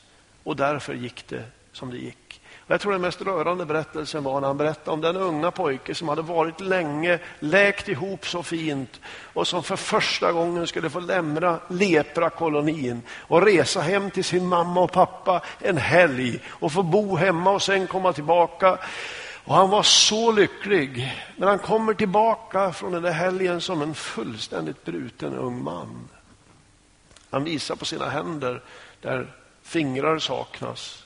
Och 0.43 0.55
därför 0.55 0.93
gick 0.93 1.27
det 1.27 1.45
som 1.71 1.89
det 1.91 1.97
gick. 1.97 2.24
Jag 2.67 2.81
tror 2.81 2.91
den 2.91 3.01
mest 3.01 3.21
rörande 3.21 3.65
berättelsen 3.65 4.23
var 4.23 4.41
när 4.41 4.47
han 4.47 4.57
berättade 4.57 4.91
om 4.91 5.01
den 5.01 5.15
unga 5.17 5.51
pojke 5.51 5.95
som 5.95 6.09
hade 6.09 6.21
varit 6.21 6.59
länge, 6.59 7.19
läkt 7.39 7.89
ihop 7.89 8.27
så 8.27 8.43
fint 8.43 9.01
och 9.33 9.47
som 9.47 9.63
för 9.63 9.75
första 9.75 10.31
gången 10.31 10.67
skulle 10.67 10.89
få 10.89 10.99
lämna 10.99 11.59
leprakolonin 11.67 13.01
och 13.11 13.41
resa 13.41 13.81
hem 13.81 14.11
till 14.11 14.23
sin 14.23 14.47
mamma 14.47 14.81
och 14.81 14.91
pappa 14.91 15.41
en 15.59 15.77
helg 15.77 16.39
och 16.47 16.71
få 16.71 16.83
bo 16.83 17.15
hemma 17.15 17.51
och 17.51 17.61
sen 17.61 17.87
komma 17.87 18.13
tillbaka. 18.13 18.77
Och 19.43 19.55
Han 19.55 19.69
var 19.69 19.83
så 19.83 20.31
lycklig. 20.31 21.13
Men 21.37 21.47
han 21.47 21.59
kommer 21.59 21.93
tillbaka 21.93 22.73
från 22.73 22.91
den 22.91 23.03
där 23.03 23.11
helgen 23.11 23.61
som 23.61 23.81
en 23.81 23.95
fullständigt 23.95 24.85
bruten 24.85 25.33
ung 25.33 25.63
man. 25.63 26.09
Han 27.29 27.43
visar 27.43 27.75
på 27.75 27.85
sina 27.85 28.09
händer 28.09 28.61
där 29.01 29.27
Fingrar 29.63 30.19
saknas. 30.19 31.04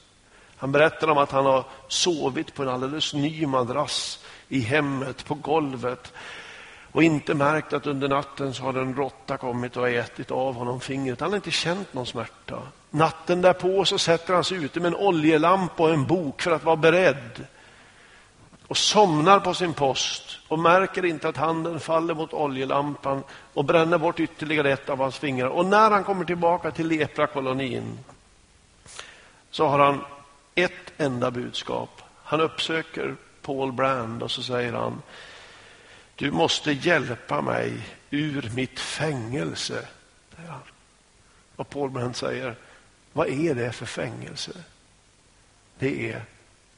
Han 0.59 0.71
berättar 0.71 1.07
om 1.07 1.17
att 1.17 1.31
han 1.31 1.45
har 1.45 1.63
sovit 1.87 2.53
på 2.53 2.63
en 2.63 2.69
alldeles 2.69 3.13
ny 3.13 3.45
madrass 3.45 4.25
i 4.47 4.59
hemmet, 4.59 5.25
på 5.25 5.35
golvet. 5.35 6.13
och 6.91 7.03
inte 7.03 7.33
märkt 7.33 7.73
att 7.73 7.87
under 7.87 8.07
natten 8.07 8.53
så 8.53 8.63
har 8.63 8.73
en 8.73 8.95
råtta 8.95 9.37
kommit 9.37 9.77
och 9.77 9.89
ätit 9.89 10.31
av 10.31 10.55
honom 10.55 10.79
fingret. 10.79 11.19
Han 11.19 11.29
har 11.29 11.35
inte 11.35 11.51
känt 11.51 11.93
någon 11.93 12.05
smärta. 12.05 12.61
Natten 12.89 13.41
därpå 13.41 13.85
så 13.85 13.97
sätter 13.97 14.33
han 14.33 14.43
sig 14.43 14.63
ute 14.63 14.79
med 14.79 14.87
en 14.87 14.99
oljelampa 14.99 15.83
och 15.83 15.93
en 15.93 16.05
bok 16.05 16.41
för 16.41 16.51
att 16.51 16.63
vara 16.63 16.75
beredd 16.75 17.45
och 18.67 18.77
somnar 18.77 19.39
på 19.39 19.53
sin 19.53 19.73
post 19.73 20.39
och 20.47 20.59
märker 20.59 21.05
inte 21.05 21.29
att 21.29 21.37
handen 21.37 21.79
faller 21.79 22.13
mot 22.13 22.33
oljelampan 22.33 23.23
och 23.53 23.65
bränner 23.65 23.97
bort 23.97 24.19
ytterligare 24.19 24.71
ett 24.71 24.89
av 24.89 24.97
hans 24.97 25.17
fingrar. 25.17 25.47
Och 25.47 25.65
när 25.65 25.91
han 25.91 26.03
kommer 26.03 26.25
tillbaka 26.25 26.71
till 26.71 26.87
leprakolonin 26.87 27.99
så 29.51 29.67
har 29.67 29.79
han 29.79 30.01
ett 30.55 30.93
enda 30.97 31.31
budskap. 31.31 32.01
Han 32.23 32.41
uppsöker 32.41 33.15
Paul 33.41 33.71
Brand 33.71 34.23
och 34.23 34.31
så 34.31 34.43
säger 34.43 34.73
han 34.73 35.01
Du 36.15 36.31
måste 36.31 36.71
hjälpa 36.71 37.41
mig 37.41 37.73
ur 38.09 38.51
mitt 38.55 38.79
fängelse. 38.79 39.87
Och 41.55 41.69
Paul 41.69 41.89
Brand 41.89 42.15
säger 42.15 42.55
Vad 43.13 43.27
är 43.27 43.55
det 43.55 43.71
för 43.71 43.85
fängelse? 43.85 44.63
Det 45.79 46.11
är 46.11 46.25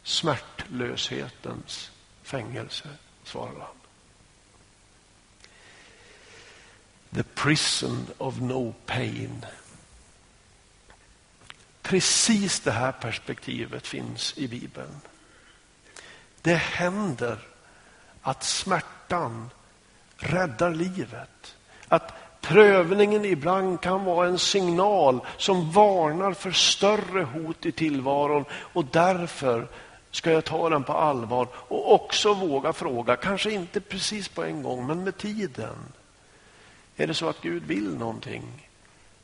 smärtlöshetens 0.04 1.92
fängelse, 2.24 2.90
svarar 3.24 3.60
han. 3.60 3.76
The 7.16 7.24
prison 7.24 8.08
of 8.18 8.40
no 8.40 8.74
pain. 8.86 9.46
Precis 11.82 12.60
det 12.60 12.72
här 12.72 12.92
perspektivet 12.92 13.88
finns 13.88 14.38
i 14.38 14.48
Bibeln. 14.48 15.02
Det 16.42 16.56
händer 16.56 17.38
att 18.22 18.44
smärtan 18.44 19.50
räddar 20.18 20.72
livet. 20.72 21.56
Att 21.88 22.14
prövningen 22.42 23.26
ibland 23.26 23.82
kan 23.82 24.06
vara 24.06 24.28
en 24.28 24.40
signal 24.40 25.20
som 25.38 25.72
varnar 25.72 26.34
för 26.34 26.52
större 26.52 27.24
hot 27.24 27.66
i 27.66 27.72
tillvaron 27.72 28.46
och 28.52 28.86
därför 28.86 29.68
ska 30.12 30.32
jag 30.32 30.46
ta 30.46 30.70
den 30.70 30.84
på 30.84 30.94
allvar 30.94 31.48
och 31.54 31.94
också 31.94 32.34
våga 32.34 32.74
fråga, 32.74 33.16
kanske 33.16 33.52
inte 33.52 33.82
precis 33.82 34.30
på 34.30 34.44
en 34.44 34.64
gång, 34.64 34.88
men 34.88 35.04
med 35.04 35.18
tiden. 35.18 35.76
Är 36.96 37.08
det 37.08 37.14
så 37.14 37.30
att 37.30 37.42
Gud 37.42 37.64
vill 37.64 37.98
någonting 37.98 38.68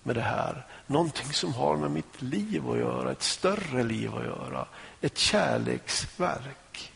med 0.07 0.15
det 0.15 0.21
här? 0.21 0.65
Någonting 0.87 1.33
som 1.33 1.53
har 1.53 1.77
med 1.77 1.91
mitt 1.91 2.21
liv 2.21 2.69
att 2.69 2.77
göra, 2.77 3.11
ett 3.11 3.23
större 3.23 3.83
liv 3.83 4.15
att 4.15 4.25
göra, 4.25 4.65
ett 5.01 5.17
kärleksverk. 5.17 6.91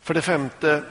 För 0.00 0.14
det 0.14 0.22
femte, 0.22 0.84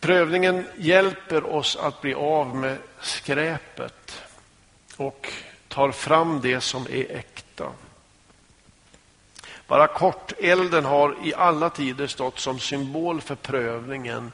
prövningen 0.00 0.66
hjälper 0.76 1.44
oss 1.44 1.76
att 1.76 2.00
bli 2.00 2.14
av 2.14 2.56
med 2.56 2.78
skräpet 3.00 4.22
och 4.96 5.32
tar 5.68 5.90
fram 5.90 6.40
det 6.40 6.60
som 6.60 6.86
är 6.86 7.16
äkta. 7.16 7.72
Bara 9.66 9.86
kort, 9.86 10.32
elden 10.38 10.84
har 10.84 11.16
i 11.24 11.34
alla 11.34 11.70
tider 11.70 12.06
stått 12.06 12.38
som 12.38 12.58
symbol 12.58 13.20
för 13.20 13.34
prövningen. 13.34 14.32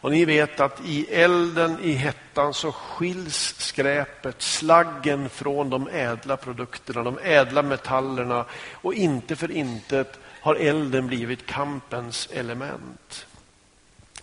Och 0.00 0.10
ni 0.10 0.24
vet 0.24 0.60
att 0.60 0.80
i 0.84 1.06
elden, 1.14 1.78
i 1.82 1.92
hettan, 1.92 2.54
så 2.54 2.72
skiljs 2.72 3.54
skräpet, 3.58 4.42
slaggen 4.42 5.28
från 5.28 5.70
de 5.70 5.88
ädla 5.88 6.36
produkterna, 6.36 7.02
de 7.02 7.18
ädla 7.22 7.62
metallerna. 7.62 8.44
Och 8.72 8.94
inte 8.94 9.36
för 9.36 9.50
intet 9.50 10.18
har 10.40 10.54
elden 10.54 11.06
blivit 11.06 11.46
kampens 11.46 12.28
element. 12.32 13.26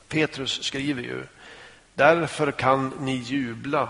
Petrus 0.07 0.63
skriver 0.63 1.01
ju, 1.01 1.23
därför 1.95 2.51
kan 2.51 2.93
ni 2.99 3.15
jubla 3.15 3.89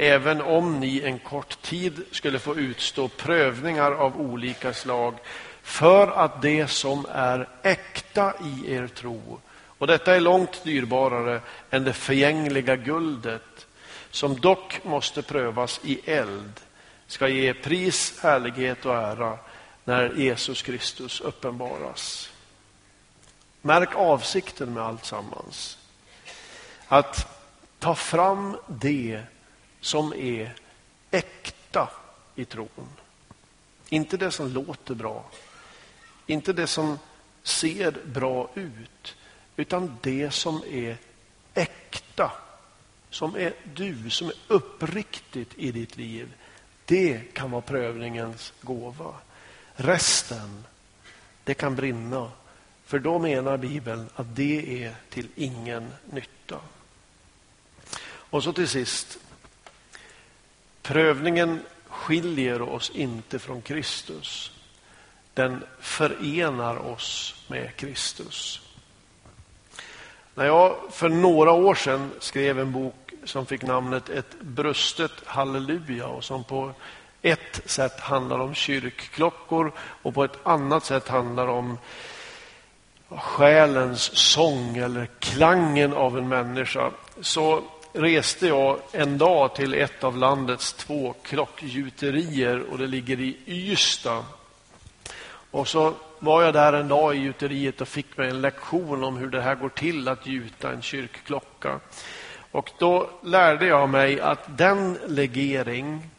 även 0.00 0.40
om 0.40 0.80
ni 0.80 1.00
en 1.00 1.18
kort 1.18 1.62
tid 1.62 2.04
skulle 2.10 2.38
få 2.38 2.56
utstå 2.56 3.08
prövningar 3.08 3.92
av 3.92 4.20
olika 4.20 4.72
slag 4.74 5.14
för 5.62 6.08
att 6.08 6.42
det 6.42 6.66
som 6.66 7.06
är 7.12 7.48
äkta 7.62 8.32
i 8.44 8.74
er 8.74 8.86
tro, 8.86 9.40
och 9.78 9.86
detta 9.86 10.16
är 10.16 10.20
långt 10.20 10.64
dyrbarare 10.64 11.40
än 11.70 11.84
det 11.84 11.92
förgängliga 11.92 12.76
guldet, 12.76 13.66
som 14.10 14.40
dock 14.40 14.84
måste 14.84 15.22
prövas 15.22 15.80
i 15.84 16.00
eld, 16.10 16.60
ska 17.06 17.28
ge 17.28 17.54
pris, 17.54 18.20
härlighet 18.22 18.86
och 18.86 18.94
ära 18.94 19.38
när 19.84 20.14
Jesus 20.14 20.62
Kristus 20.62 21.20
uppenbaras. 21.20 22.30
Märk 23.62 23.94
avsikten 23.94 24.74
med 24.74 24.82
allt 24.82 25.04
sammans. 25.04 25.78
Att 26.88 27.38
ta 27.78 27.94
fram 27.94 28.56
det 28.66 29.22
som 29.80 30.12
är 30.12 30.54
äkta 31.10 31.88
i 32.34 32.44
tron. 32.44 32.88
Inte 33.88 34.16
det 34.16 34.30
som 34.30 34.48
låter 34.48 34.94
bra, 34.94 35.24
inte 36.26 36.52
det 36.52 36.66
som 36.66 36.98
ser 37.42 37.90
bra 38.04 38.50
ut, 38.54 39.16
utan 39.58 39.96
det 40.02 40.30
som 40.30 40.62
är 40.70 40.96
äkta. 41.54 42.32
Som 43.10 43.36
är 43.36 43.54
du, 43.74 44.10
som 44.10 44.28
är 44.28 44.34
uppriktigt 44.48 45.54
i 45.56 45.72
ditt 45.72 45.96
liv. 45.96 46.34
Det 46.84 47.34
kan 47.34 47.50
vara 47.50 47.62
prövningens 47.62 48.52
gåva. 48.60 49.14
Resten, 49.74 50.64
det 51.44 51.54
kan 51.54 51.76
brinna. 51.76 52.30
För 52.84 52.98
då 52.98 53.18
menar 53.18 53.56
Bibeln 53.56 54.08
att 54.14 54.36
det 54.36 54.84
är 54.84 54.94
till 55.10 55.28
ingen 55.34 55.92
nytta. 56.10 56.60
Och 58.04 58.44
så 58.44 58.52
till 58.52 58.68
sist. 58.68 59.18
Prövningen 60.82 61.60
skiljer 61.86 62.62
oss 62.62 62.90
inte 62.90 63.38
från 63.38 63.62
Kristus 63.62 64.52
den 65.38 65.64
förenar 65.80 66.76
oss 66.76 67.34
med 67.48 67.76
Kristus. 67.76 68.67
När 70.38 70.46
jag 70.46 70.76
för 70.90 71.08
några 71.08 71.52
år 71.52 71.74
sedan 71.74 72.10
skrev 72.18 72.60
en 72.60 72.72
bok 72.72 73.12
som 73.24 73.46
fick 73.46 73.62
namnet 73.62 74.08
Ett 74.08 74.40
brustet 74.40 75.12
halleluja 75.24 76.06
och 76.06 76.24
som 76.24 76.44
på 76.44 76.72
ett 77.22 77.60
sätt 77.64 78.00
handlar 78.00 78.38
om 78.38 78.54
kyrkklockor 78.54 79.72
och 79.78 80.14
på 80.14 80.24
ett 80.24 80.38
annat 80.42 80.84
sätt 80.84 81.08
handlar 81.08 81.46
om 81.46 81.78
själens 83.08 84.16
sång 84.16 84.76
eller 84.76 85.06
klangen 85.18 85.92
av 85.92 86.18
en 86.18 86.28
människa 86.28 86.90
så 87.20 87.62
reste 87.92 88.46
jag 88.46 88.78
en 88.92 89.18
dag 89.18 89.54
till 89.54 89.74
ett 89.74 90.04
av 90.04 90.16
landets 90.16 90.72
två 90.72 91.14
klockgjuterier 91.22 92.62
och 92.70 92.78
det 92.78 92.86
ligger 92.86 93.20
i 93.20 93.36
Ystad 93.46 94.24
och 95.50 95.68
så 95.68 95.94
var 96.18 96.42
jag 96.42 96.54
där 96.54 96.72
en 96.72 96.88
dag 96.88 97.16
i 97.16 97.18
gjuteriet 97.18 97.80
och 97.80 97.88
fick 97.88 98.16
mig 98.16 98.30
en 98.30 98.40
lektion 98.40 99.04
om 99.04 99.16
hur 99.16 99.28
det 99.28 99.40
här 99.40 99.54
går 99.54 99.68
till 99.68 100.08
att 100.08 100.26
gjuta 100.26 100.72
en 100.72 100.82
kyrkklocka. 100.82 101.80
Och 102.50 102.70
då 102.78 103.10
lärde 103.22 103.66
jag 103.66 103.88
mig 103.88 104.20
att 104.20 104.58
den 104.58 104.98
legering 105.06 106.10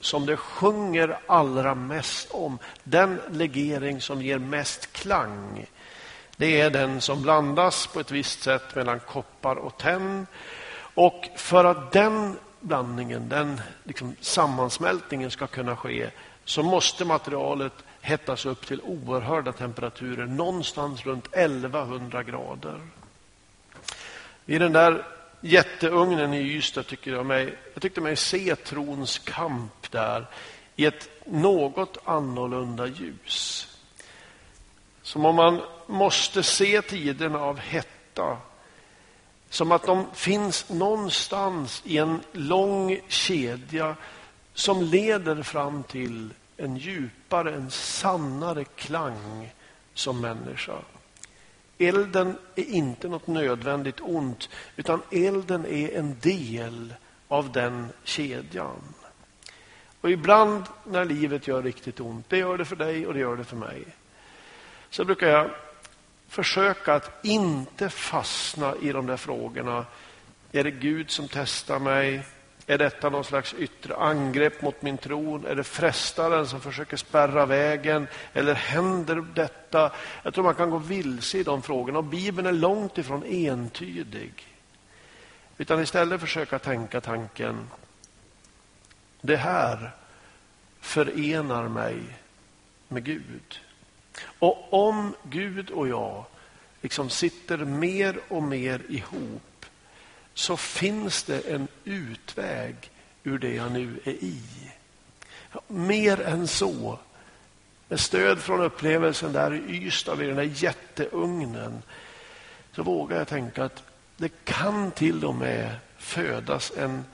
som 0.00 0.26
det 0.26 0.36
sjunger 0.36 1.18
allra 1.26 1.74
mest 1.74 2.30
om, 2.30 2.58
den 2.84 3.20
legering 3.30 4.00
som 4.00 4.22
ger 4.22 4.38
mest 4.38 4.92
klang, 4.92 5.66
det 6.36 6.60
är 6.60 6.70
den 6.70 7.00
som 7.00 7.22
blandas 7.22 7.86
på 7.86 8.00
ett 8.00 8.10
visst 8.10 8.42
sätt 8.42 8.74
mellan 8.74 9.00
koppar 9.00 9.56
och 9.56 9.78
tenn. 9.78 10.26
Och 10.94 11.28
för 11.36 11.64
att 11.64 11.92
den 11.92 12.36
blandningen, 12.60 13.28
den 13.28 13.60
liksom 13.84 14.16
sammansmältningen 14.20 15.30
ska 15.30 15.46
kunna 15.46 15.76
ske 15.76 16.10
så 16.44 16.62
måste 16.62 17.04
materialet 17.04 17.72
hettas 18.06 18.46
upp 18.46 18.66
till 18.66 18.80
oerhörda 18.80 19.52
temperaturer, 19.52 20.26
någonstans 20.26 21.06
runt 21.06 21.26
1100 21.32 22.22
grader. 22.22 22.80
I 24.46 24.58
den 24.58 24.72
där 24.72 25.04
jätteugnen 25.40 26.34
i 26.34 26.40
Ystad 26.40 26.82
tycker 26.82 27.10
jag, 27.12 27.26
mig, 27.26 27.58
jag 27.74 27.82
tyckte 27.82 28.00
mig 28.00 28.16
se 28.16 28.56
trons 28.56 29.18
kamp 29.18 29.90
där 29.90 30.26
i 30.76 30.84
ett 30.84 31.08
något 31.26 31.98
annorlunda 32.04 32.86
ljus. 32.86 33.68
Som 35.02 35.24
om 35.24 35.36
man 35.36 35.60
måste 35.86 36.42
se 36.42 36.82
tiderna 36.82 37.38
av 37.38 37.58
hetta 37.58 38.38
som 39.50 39.72
att 39.72 39.86
de 39.86 40.06
finns 40.14 40.68
någonstans 40.70 41.82
i 41.84 41.98
en 41.98 42.20
lång 42.32 43.00
kedja 43.08 43.96
som 44.54 44.82
leder 44.82 45.42
fram 45.42 45.82
till 45.82 46.30
en 46.56 46.76
djupare, 46.76 47.54
en 47.54 47.70
sannare 47.70 48.64
klang 48.64 49.52
som 49.94 50.20
människa. 50.20 50.78
Elden 51.78 52.38
är 52.54 52.64
inte 52.64 53.08
något 53.08 53.26
nödvändigt 53.26 54.00
ont, 54.00 54.48
utan 54.76 55.02
elden 55.10 55.66
är 55.66 55.98
en 55.98 56.18
del 56.20 56.94
av 57.28 57.52
den 57.52 57.88
kedjan. 58.04 58.82
Och 60.00 60.10
ibland 60.10 60.64
när 60.84 61.04
livet 61.04 61.46
gör 61.46 61.62
riktigt 61.62 62.00
ont, 62.00 62.28
det 62.28 62.38
gör 62.38 62.58
det 62.58 62.64
för 62.64 62.76
dig 62.76 63.06
och 63.06 63.14
det 63.14 63.20
gör 63.20 63.36
det 63.36 63.44
för 63.44 63.56
mig, 63.56 63.84
så 64.90 65.04
brukar 65.04 65.28
jag 65.28 65.50
försöka 66.28 66.94
att 66.94 67.24
inte 67.24 67.90
fastna 67.90 68.74
i 68.82 68.92
de 68.92 69.06
där 69.06 69.16
frågorna. 69.16 69.86
Är 70.52 70.64
det 70.64 70.70
Gud 70.70 71.10
som 71.10 71.28
testar 71.28 71.78
mig? 71.78 72.22
Är 72.66 72.78
detta 72.78 73.08
någon 73.10 73.24
slags 73.24 73.54
yttre 73.54 73.96
angrepp 73.96 74.62
mot 74.62 74.82
min 74.82 74.98
tron? 74.98 75.46
Är 75.46 75.54
det 75.54 75.64
frestaren 75.64 76.46
som 76.46 76.60
försöker 76.60 76.96
spärra 76.96 77.46
vägen? 77.46 78.06
Eller 78.32 78.54
händer 78.54 79.24
detta? 79.34 79.92
Jag 80.22 80.34
tror 80.34 80.44
man 80.44 80.54
kan 80.54 80.70
gå 80.70 80.78
vilse 80.78 81.38
i 81.38 81.42
de 81.42 81.62
frågorna 81.62 81.98
och 81.98 82.04
Bibeln 82.04 82.46
är 82.46 82.52
långt 82.52 82.98
ifrån 82.98 83.24
entydig. 83.24 84.32
Utan 85.58 85.80
istället 85.80 86.20
försöka 86.20 86.58
tänka 86.58 87.00
tanken, 87.00 87.70
det 89.20 89.36
här 89.36 89.90
förenar 90.80 91.68
mig 91.68 91.98
med 92.88 93.04
Gud. 93.04 93.60
Och 94.38 94.72
om 94.72 95.14
Gud 95.22 95.70
och 95.70 95.88
jag 95.88 96.24
liksom 96.80 97.10
sitter 97.10 97.58
mer 97.58 98.18
och 98.28 98.42
mer 98.42 98.82
ihop 98.88 99.45
så 100.36 100.56
finns 100.56 101.22
det 101.22 101.40
en 101.40 101.68
utväg 101.84 102.90
ur 103.24 103.38
det 103.38 103.54
jag 103.54 103.72
nu 103.72 104.00
är 104.04 104.10
i. 104.10 104.42
Mer 105.68 106.20
än 106.20 106.48
så. 106.48 106.98
Med 107.88 108.00
stöd 108.00 108.38
från 108.38 108.60
upplevelsen 108.60 109.32
där 109.32 109.54
i 109.70 109.86
Ystad 109.86 110.14
vid 110.14 110.28
den 110.28 110.36
där 110.36 110.50
jätteugnen 110.54 111.82
så 112.72 112.82
vågar 112.82 113.18
jag 113.18 113.28
tänka 113.28 113.64
att 113.64 113.82
det 114.16 114.44
kan 114.44 114.90
till 114.90 115.24
och 115.24 115.34
med 115.34 115.76
födas 115.98 116.72
en 116.76 117.04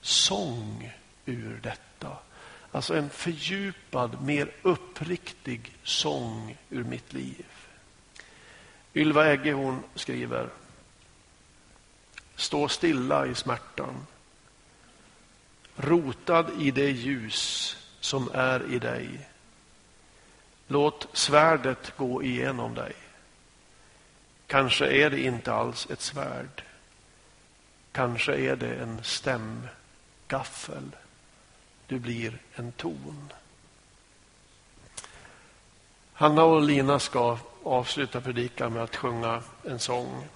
sång 0.00 0.92
ur 1.26 1.60
detta. 1.62 2.16
Alltså 2.70 2.96
en 2.96 3.10
fördjupad, 3.10 4.22
mer 4.22 4.50
uppriktig 4.62 5.76
sång 5.82 6.56
ur 6.70 6.84
mitt 6.84 7.12
liv. 7.12 7.46
Ylva 8.94 9.32
Egge 9.32 9.52
hon 9.52 9.82
skriver 9.94 10.48
Stå 12.36 12.68
stilla 12.68 13.26
i 13.26 13.34
smärtan. 13.34 14.06
Rotad 15.76 16.50
i 16.58 16.70
det 16.70 16.90
ljus 16.90 17.76
som 18.00 18.30
är 18.34 18.72
i 18.72 18.78
dig. 18.78 19.28
Låt 20.66 21.08
svärdet 21.12 21.96
gå 21.96 22.22
igenom 22.22 22.74
dig. 22.74 22.92
Kanske 24.46 24.86
är 24.86 25.10
det 25.10 25.20
inte 25.20 25.52
alls 25.52 25.86
ett 25.90 26.00
svärd. 26.00 26.62
Kanske 27.92 28.34
är 28.34 28.56
det 28.56 28.74
en 28.74 29.04
stämgaffel. 29.04 30.96
Du 31.86 31.98
blir 31.98 32.38
en 32.54 32.72
ton. 32.72 33.32
Hanna 36.12 36.44
och 36.44 36.62
Lina 36.62 36.98
ska 36.98 37.38
avsluta 37.62 38.20
predikan 38.20 38.72
med 38.72 38.82
att 38.82 38.96
sjunga 38.96 39.42
en 39.64 39.78
sång. 39.78 40.26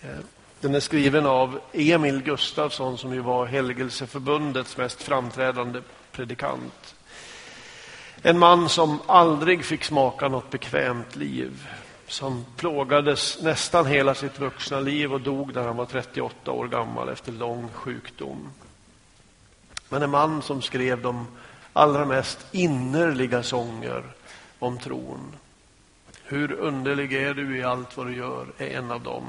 Eh, 0.00 0.18
den 0.64 0.74
är 0.74 0.80
skriven 0.80 1.26
av 1.26 1.60
Emil 1.72 2.22
Gustafsson 2.22 2.98
som 2.98 3.14
ju 3.14 3.20
var 3.20 3.46
Helgelseförbundets 3.46 4.76
mest 4.76 5.02
framträdande 5.02 5.80
predikant. 6.12 6.94
En 8.22 8.38
man 8.38 8.68
som 8.68 9.00
aldrig 9.06 9.64
fick 9.64 9.84
smaka 9.84 10.28
något 10.28 10.50
bekvämt 10.50 11.16
liv. 11.16 11.68
Som 12.06 12.44
plågades 12.56 13.42
nästan 13.42 13.86
hela 13.86 14.14
sitt 14.14 14.40
vuxna 14.40 14.80
liv 14.80 15.12
och 15.12 15.20
dog 15.20 15.54
när 15.54 15.62
han 15.62 15.76
var 15.76 15.86
38 15.86 16.50
år 16.50 16.68
gammal 16.68 17.08
efter 17.08 17.32
lång 17.32 17.68
sjukdom. 17.72 18.48
Men 19.88 20.02
en 20.02 20.10
man 20.10 20.42
som 20.42 20.62
skrev 20.62 21.02
de 21.02 21.26
allra 21.72 22.04
mest 22.04 22.46
innerliga 22.52 23.42
sånger 23.42 24.02
om 24.58 24.78
tron. 24.78 25.32
Hur 26.22 26.52
underlig 26.52 27.12
är 27.12 27.34
du 27.34 27.58
i 27.58 27.62
allt 27.62 27.96
vad 27.96 28.06
du 28.06 28.16
gör 28.16 28.46
är 28.58 28.78
en 28.78 28.90
av 28.90 29.00
dem. 29.00 29.24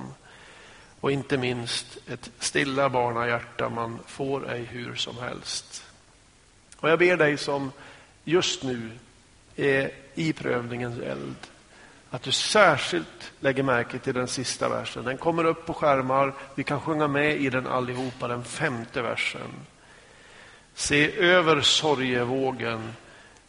Och 1.00 1.12
inte 1.12 1.38
minst 1.38 1.98
ett 2.08 2.32
stilla 2.40 2.90
barnahjärta 2.90 3.70
man 3.70 4.00
får 4.08 4.52
ej 4.52 4.64
hur 4.64 4.96
som 4.96 5.18
helst. 5.18 5.86
Och 6.78 6.90
jag 6.90 7.00
ber 7.00 7.18
dig 7.18 7.38
som 7.38 7.72
just 8.24 8.64
nu 8.64 8.92
är 9.56 9.92
i 10.16 10.34
prövningens 10.34 11.00
eld 11.00 11.36
att 12.16 12.24
du 12.24 12.32
särskilt 12.32 13.32
lägger 13.40 13.64
märke 13.64 14.00
till 14.00 14.14
den 14.14 14.28
sista 14.28 14.70
versen. 14.70 15.06
Den 15.06 15.18
kommer 15.18 15.44
upp 15.44 15.66
på 15.66 15.74
skärmar. 15.74 16.34
Vi 16.56 16.64
kan 16.64 16.82
sjunga 16.82 17.08
med 17.08 17.42
i 17.42 17.50
den 17.50 17.68
allihopa, 17.68 18.28
den 18.28 18.44
femte 18.44 19.02
versen. 19.02 19.52
Se 20.74 21.18
över 21.18 21.62
sorgevågen. 21.62 22.94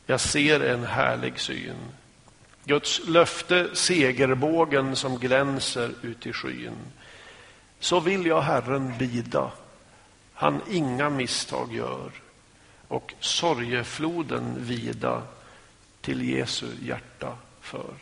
Jag 0.06 0.20
ser 0.20 0.60
en 0.60 0.84
härlig 0.84 1.40
syn. 1.40 1.76
Guds 2.64 3.00
löfte, 3.08 3.68
segerbågen 3.72 4.96
som 4.96 5.18
glänser 5.18 5.90
ut 6.02 6.26
i 6.26 6.32
skyn. 6.32 6.76
Så 7.86 8.00
vill 8.00 8.26
jag 8.26 8.40
Herren 8.40 8.92
bida, 8.98 9.50
han 10.32 10.60
inga 10.70 11.10
misstag 11.10 11.74
gör 11.74 12.10
och 12.88 13.14
sorgefloden 13.20 14.54
vida 14.58 15.22
till 16.00 16.30
Jesu 16.30 16.66
hjärta 16.82 17.32
för. 17.60 17.94